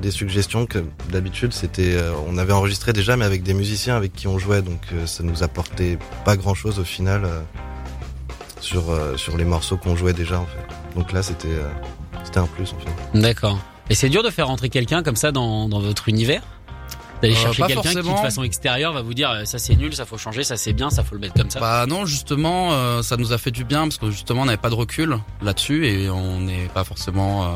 des 0.00 0.10
suggestions 0.10 0.66
que 0.66 0.78
d'habitude 1.10 1.52
c'était, 1.52 1.94
euh, 1.96 2.12
on 2.28 2.38
avait 2.38 2.52
enregistré 2.52 2.92
déjà, 2.92 3.16
mais 3.16 3.24
avec 3.24 3.42
des 3.42 3.54
musiciens 3.54 3.96
avec 3.96 4.12
qui 4.12 4.28
on 4.28 4.38
jouait, 4.38 4.62
donc 4.62 4.80
euh, 4.92 5.06
ça 5.06 5.24
nous 5.24 5.42
apportait 5.42 5.98
pas 6.24 6.36
grand 6.36 6.54
chose 6.54 6.78
au 6.78 6.84
final 6.84 7.24
euh, 7.24 7.40
sur 8.60 8.90
euh, 8.90 9.16
sur 9.16 9.36
les 9.36 9.44
morceaux 9.44 9.76
qu'on 9.76 9.96
jouait 9.96 10.12
déjà 10.12 10.38
en 10.38 10.46
fait. 10.46 10.98
Donc 10.98 11.12
là, 11.12 11.22
c'était 11.22 11.48
euh, 11.48 11.68
c'était 12.24 12.38
un 12.38 12.46
plus 12.46 12.72
en 12.72 12.78
fait. 12.78 13.20
D'accord. 13.20 13.58
Et 13.90 13.94
c'est 13.94 14.08
dur 14.10 14.22
de 14.22 14.30
faire 14.30 14.46
rentrer 14.48 14.68
quelqu'un 14.68 15.02
comme 15.02 15.16
ça 15.16 15.32
dans, 15.32 15.68
dans 15.68 15.80
votre 15.80 16.08
univers? 16.08 16.42
D'aller 17.22 17.34
Euh, 17.34 17.36
chercher 17.36 17.62
pas 17.62 17.68
quelqu'un 17.68 17.90
qui 17.90 17.96
de 17.96 18.02
façon 18.02 18.42
extérieure 18.42 18.92
va 18.92 19.02
vous 19.02 19.14
dire 19.14 19.30
euh, 19.30 19.44
ça 19.44 19.58
c'est 19.58 19.74
nul, 19.76 19.94
ça 19.94 20.04
faut 20.04 20.18
changer, 20.18 20.44
ça 20.44 20.56
c'est 20.56 20.72
bien, 20.72 20.90
ça 20.90 21.02
faut 21.02 21.14
le 21.14 21.20
mettre 21.20 21.34
comme 21.34 21.50
ça. 21.50 21.58
Bah 21.60 21.84
non, 21.86 22.06
justement, 22.06 22.72
euh, 22.72 23.02
ça 23.02 23.16
nous 23.16 23.32
a 23.32 23.38
fait 23.38 23.50
du 23.50 23.64
bien 23.64 23.82
parce 23.82 23.98
que 23.98 24.10
justement 24.10 24.42
on 24.42 24.44
n'avait 24.46 24.56
pas 24.56 24.70
de 24.70 24.74
recul 24.74 25.18
là-dessus 25.42 25.86
et 25.86 26.08
on 26.10 26.40
n'est 26.40 26.68
pas 26.74 26.84
forcément 26.84 27.44
euh, 27.44 27.48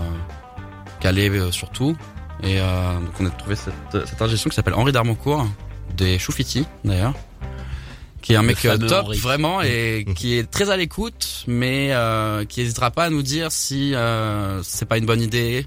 calé 1.01 1.29
euh, 1.31 1.51
sur 1.53 1.71
tout. 1.71 1.97
Et 2.43 2.59
euh, 2.59 2.95
donc 2.99 3.13
on 3.21 3.27
a 3.27 3.31
trouvé 3.31 3.55
cette, 3.57 4.07
cette 4.07 4.21
ingé 4.21 4.37
son 4.37 4.49
qui 4.51 4.57
s'appelle 4.57 4.75
Henri 4.75 4.91
Darmoncourt, 4.91 5.47
des 5.97 6.19
Choufiti 6.19 6.67
d'ailleurs, 6.85 7.15
qui 8.21 8.33
est 8.33 8.37
un 8.37 8.43
Le 8.43 8.49
mec 8.49 8.65
euh, 8.65 8.77
top 8.79 9.07
Henri. 9.07 9.19
vraiment 9.19 9.63
et 9.63 10.05
qui 10.17 10.37
est 10.37 10.51
très 10.51 10.71
à 10.71 10.77
l'écoute, 10.77 11.45
mais 11.47 11.89
euh, 11.93 12.45
qui 12.45 12.63
hésitera 12.63 12.91
pas 12.91 13.05
à 13.05 13.11
nous 13.11 13.23
dire 13.23 13.53
si 13.53 13.95
euh, 13.95 14.61
c'est 14.65 14.87
pas 14.87 14.99
une 14.99 15.07
bonne 15.07 15.21
idée, 15.23 15.67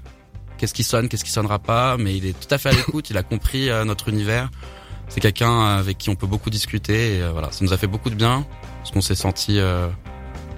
qu'est-ce 0.58 0.74
qui 0.74 0.82
sonne, 0.82 1.08
qu'est-ce 1.08 1.24
qui 1.24 1.30
sonnera 1.30 1.58
pas, 1.58 1.96
mais 1.96 2.16
il 2.16 2.26
est 2.26 2.32
tout 2.38 2.52
à 2.54 2.58
fait 2.58 2.68
à 2.70 2.72
l'écoute, 2.72 3.10
il 3.10 3.16
a 3.18 3.22
compris 3.22 3.70
euh, 3.70 3.84
notre 3.84 4.08
univers. 4.08 4.50
C'est 5.08 5.20
quelqu'un 5.20 5.76
avec 5.76 5.98
qui 5.98 6.10
on 6.10 6.16
peut 6.16 6.26
beaucoup 6.26 6.50
discuter 6.50 7.16
et 7.18 7.22
euh, 7.22 7.30
voilà, 7.32 7.52
ça 7.52 7.64
nous 7.64 7.72
a 7.72 7.76
fait 7.78 7.86
beaucoup 7.86 8.10
de 8.10 8.14
bien 8.16 8.44
parce 8.78 8.90
qu'on 8.90 9.00
s'est 9.00 9.14
senti 9.14 9.58
euh, 9.58 9.88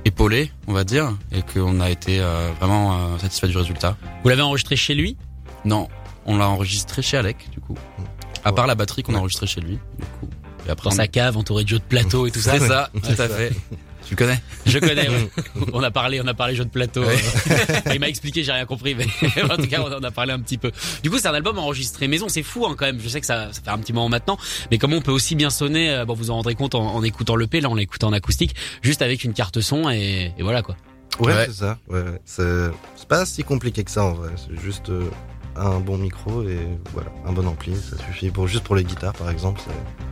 épaulé, 0.05 0.51
on 0.67 0.73
va 0.73 0.85
dire, 0.85 1.15
et 1.33 1.43
qu'on 1.43 1.81
a 1.81 1.91
été 1.91 2.21
euh, 2.21 2.51
vraiment 2.59 2.95
euh, 2.95 3.19
satisfait 3.19 3.49
du 3.49 3.57
résultat. 3.57 3.97
Vous 4.23 4.29
l'avez 4.31 4.43
enregistré 4.43 4.75
chez 4.77 4.95
lui? 4.95 5.17
Non, 5.65 5.89
on 6.25 6.39
l'a 6.39 6.49
enregistré 6.49 7.03
chez 7.03 7.17
Alec 7.19 7.49
du 7.51 7.61
coup. 7.61 7.77
À 8.45 8.53
part 8.53 8.67
la 8.67 8.75
batterie 8.75 9.03
qu'on 9.03 9.15
a 9.15 9.19
enregistrée 9.19 9.47
chez 9.47 9.61
lui, 9.61 9.73
du 9.99 10.05
coup. 10.21 10.29
Et 10.67 10.71
après 10.71 10.89
dans 10.89 10.95
on- 10.95 10.97
sa 10.97 11.09
cave, 11.09 11.37
entouré 11.37 11.65
de 11.65 11.69
jeux 11.69 11.79
de 11.79 11.85
plateau 11.85 12.27
et 12.27 12.31
tout 12.31 12.39
ça. 12.41 12.59
C'est 12.59 12.67
ça, 12.69 12.89
tout 12.95 13.21
à 13.21 13.29
fait. 13.29 13.53
Tu 14.09 14.15
le 14.15 14.17
connais 14.17 14.41
Je 14.67 14.79
connais. 14.79 15.09
ouais. 15.09 15.29
On 15.75 15.83
a 15.83 15.91
parlé, 15.91 16.21
on 16.23 16.27
a 16.27 16.33
parlé 16.35 16.55
jeux 16.57 16.65
de 16.65 16.71
plateau. 16.71 17.03
Ouais. 17.05 17.15
Euh, 17.51 17.91
Il 17.95 18.01
m'a 18.01 18.09
expliqué, 18.09 18.43
j'ai 18.43 18.53
rien 18.53 18.65
compris, 18.65 18.95
mais 18.97 19.07
en 19.43 19.57
tout 19.57 19.67
cas, 19.69 19.83
on 19.83 19.93
en 19.93 20.03
a 20.03 20.11
parlé 20.11 20.33
un 20.33 20.41
petit 20.41 20.57
peu. 20.59 20.73
Du 21.03 21.11
coup, 21.11 21.19
c'est 21.19 21.29
un 21.29 21.35
album 21.35 21.59
enregistré 21.59 22.09
maison. 22.09 22.27
C'est 22.29 22.43
fou 22.43 22.65
hein, 22.67 22.75
quand 22.79 22.87
même. 22.87 22.99
Je 23.01 23.09
sais 23.09 23.21
que 23.21 23.27
ça, 23.27 23.53
ça 23.53 23.61
fait 23.63 23.71
un 23.71 23.79
petit 23.79 23.93
moment 23.93 24.09
maintenant, 24.09 24.39
mais 24.71 24.79
comment 24.79 24.97
on 24.97 25.03
peut 25.03 25.13
aussi 25.13 25.35
bien 25.35 25.51
sonner 25.51 25.91
euh, 25.91 26.05
Bon, 26.07 26.15
vous 26.15 26.31
en 26.31 26.35
rendrez 26.37 26.55
compte 26.55 26.75
en, 26.75 26.95
en 26.95 27.03
écoutant 27.03 27.37
le 27.37 27.47
P. 27.47 27.61
Là, 27.61 27.69
on 27.69 27.75
l'a 27.75 27.83
écouté 27.83 28.07
en 28.07 28.13
acoustique, 28.15 28.55
juste 28.83 29.03
avec 29.03 29.25
une 29.25 29.35
carte 29.35 29.61
son 29.61 29.91
et, 29.91 30.33
et 30.39 30.43
voilà 30.43 30.63
quoi. 30.63 30.77
Ouais, 31.21 31.35
Ouais. 31.35 31.45
c'est 31.49 31.53
ça. 31.57 31.79
Ouais, 31.89 32.01
ouais. 32.01 32.21
C'est 32.25 32.71
pas 33.09 33.27
si 33.27 33.45
compliqué 33.45 33.85
que 33.85 33.91
ça 33.91 34.05
en 34.05 34.13
vrai. 34.15 34.31
C'est 34.37 34.59
juste 34.63 34.89
euh, 34.89 35.11
un 35.57 35.81
bon 35.81 35.99
micro 35.99 36.43
et 36.49 36.59
voilà, 36.95 37.11
un 37.27 37.33
bon 37.33 37.47
ampli, 37.47 37.75
ça 37.77 37.97
suffit. 38.07 38.31
Pour 38.31 38.47
juste 38.49 38.65
pour 38.65 38.75
les 38.77 38.85
guitares, 38.85 39.13
par 39.15 39.29
exemple, 39.31 39.61
c'est- 39.65 40.07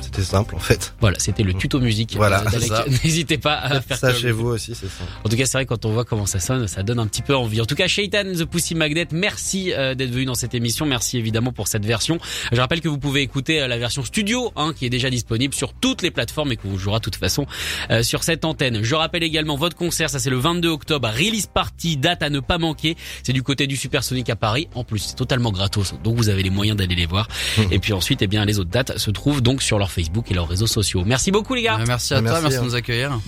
c'était 0.00 0.22
simple 0.22 0.54
en 0.54 0.58
fait. 0.58 0.94
Voilà, 1.00 1.18
c'était 1.18 1.42
le 1.42 1.54
tuto 1.54 1.80
musique. 1.80 2.14
Voilà. 2.16 2.44
N'hésitez 3.04 3.38
pas 3.38 3.54
à 3.54 3.80
faire 3.80 3.96
ça 3.96 4.14
chez 4.14 4.30
vous 4.30 4.48
aussi, 4.48 4.74
c'est 4.74 4.86
ça. 4.86 5.04
En 5.24 5.28
tout 5.28 5.36
cas, 5.36 5.46
c'est 5.46 5.58
vrai 5.58 5.66
quand 5.66 5.84
on 5.84 5.92
voit 5.92 6.04
comment 6.04 6.26
ça 6.26 6.40
sonne, 6.40 6.66
ça 6.68 6.82
donne 6.82 6.98
un 6.98 7.06
petit 7.06 7.22
peu 7.22 7.36
envie. 7.36 7.60
En 7.60 7.66
tout 7.66 7.74
cas, 7.74 7.88
Shaitan 7.88 8.24
the 8.24 8.44
Pussy 8.44 8.74
Magnet, 8.74 9.08
merci 9.12 9.72
euh, 9.72 9.94
d'être 9.94 10.10
venu 10.10 10.24
dans 10.24 10.34
cette 10.34 10.54
émission. 10.54 10.86
Merci 10.86 11.18
évidemment 11.18 11.52
pour 11.52 11.68
cette 11.68 11.84
version. 11.84 12.18
Je 12.52 12.60
rappelle 12.60 12.80
que 12.80 12.88
vous 12.88 12.98
pouvez 12.98 13.22
écouter 13.22 13.60
euh, 13.60 13.68
la 13.68 13.78
version 13.78 14.04
studio, 14.04 14.52
hein, 14.56 14.72
qui 14.76 14.86
est 14.86 14.90
déjà 14.90 15.10
disponible 15.10 15.54
sur 15.54 15.72
toutes 15.74 16.02
les 16.02 16.10
plateformes 16.10 16.52
et 16.52 16.56
qu'on 16.56 16.68
vous 16.68 16.78
jouera 16.78 16.98
de 16.98 17.04
toute 17.04 17.16
façon 17.16 17.46
euh, 17.90 18.02
sur 18.02 18.22
cette 18.22 18.44
antenne. 18.44 18.82
Je 18.82 18.94
rappelle 18.94 19.22
également 19.22 19.56
votre 19.56 19.76
concert, 19.76 20.10
ça 20.10 20.18
c'est 20.18 20.30
le 20.30 20.38
22 20.38 20.68
octobre, 20.68 21.08
release 21.08 21.46
party, 21.46 21.96
date 21.96 22.22
à 22.22 22.30
ne 22.30 22.40
pas 22.40 22.58
manquer. 22.58 22.96
C'est 23.22 23.32
du 23.32 23.42
côté 23.42 23.66
du 23.66 23.76
Supersonic 23.76 24.30
à 24.30 24.36
Paris. 24.36 24.68
En 24.74 24.84
plus, 24.84 24.98
c'est 24.98 25.16
totalement 25.16 25.52
gratos, 25.52 25.94
donc 26.02 26.16
vous 26.16 26.28
avez 26.28 26.42
les 26.42 26.50
moyens 26.50 26.76
d'aller 26.76 26.94
les 26.94 27.06
voir. 27.06 27.28
et 27.70 27.78
puis 27.78 27.92
ensuite, 27.92 28.22
eh 28.22 28.26
bien, 28.26 28.44
les 28.44 28.58
autres 28.58 28.70
dates 28.70 28.98
se 28.98 29.10
trouvent 29.10 29.42
donc 29.42 29.62
sur 29.62 29.78
leur 29.78 29.89
Facebook 29.90 30.30
et 30.30 30.34
leurs 30.34 30.48
réseaux 30.48 30.66
sociaux. 30.66 31.02
Merci 31.04 31.30
beaucoup 31.30 31.54
les 31.54 31.62
gars. 31.62 31.78
Ouais, 31.78 31.84
Merci 31.86 32.14
à 32.14 32.20
Merci, 32.20 32.40
toi, 32.40 32.42
merci 32.42 32.56
hein. 32.56 32.60
de 32.60 32.66
nous 32.66 32.74
accueillir. 32.74 33.20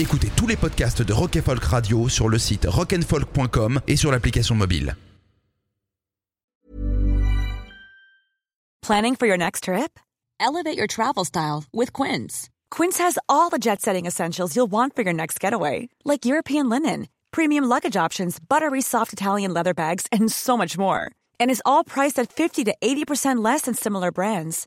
Écoutez 0.00 0.30
tous 0.34 0.46
les 0.46 0.56
podcasts 0.56 1.02
de 1.02 1.12
Rock 1.12 1.36
and 1.36 1.42
Folk 1.42 1.64
Radio 1.64 2.08
sur 2.08 2.28
le 2.28 2.38
site 2.38 2.66
rockandfolk.com 2.68 3.80
et 3.86 3.96
sur 3.96 4.10
l'application 4.10 4.54
mobile. 4.54 4.96
Planning 8.82 9.14
for 9.16 9.26
your 9.26 9.36
next 9.36 9.64
trip? 9.64 9.98
Elevate 10.40 10.76
your 10.76 10.88
travel 10.88 11.24
style 11.24 11.64
with 11.72 11.92
Quince. 11.92 12.48
Quince 12.70 12.98
has 12.98 13.16
all 13.28 13.48
the 13.48 13.58
jet 13.58 13.80
setting 13.80 14.06
essentials 14.06 14.56
you'll 14.56 14.70
want 14.70 14.96
for 14.96 15.02
your 15.02 15.12
next 15.12 15.38
getaway, 15.38 15.88
like 16.04 16.24
European 16.24 16.68
linen, 16.68 17.06
premium 17.30 17.64
luggage 17.64 17.96
options, 17.96 18.38
buttery 18.40 18.80
soft 18.80 19.12
Italian 19.12 19.52
leather 19.54 19.74
bags, 19.74 20.06
and 20.10 20.32
so 20.32 20.56
much 20.56 20.76
more. 20.76 21.12
And 21.38 21.50
is 21.50 21.62
all 21.64 21.84
priced 21.84 22.18
at 22.18 22.32
50 22.32 22.64
to 22.64 22.74
80% 22.82 23.44
less 23.44 23.62
than 23.62 23.74
similar 23.74 24.10
brands. 24.10 24.66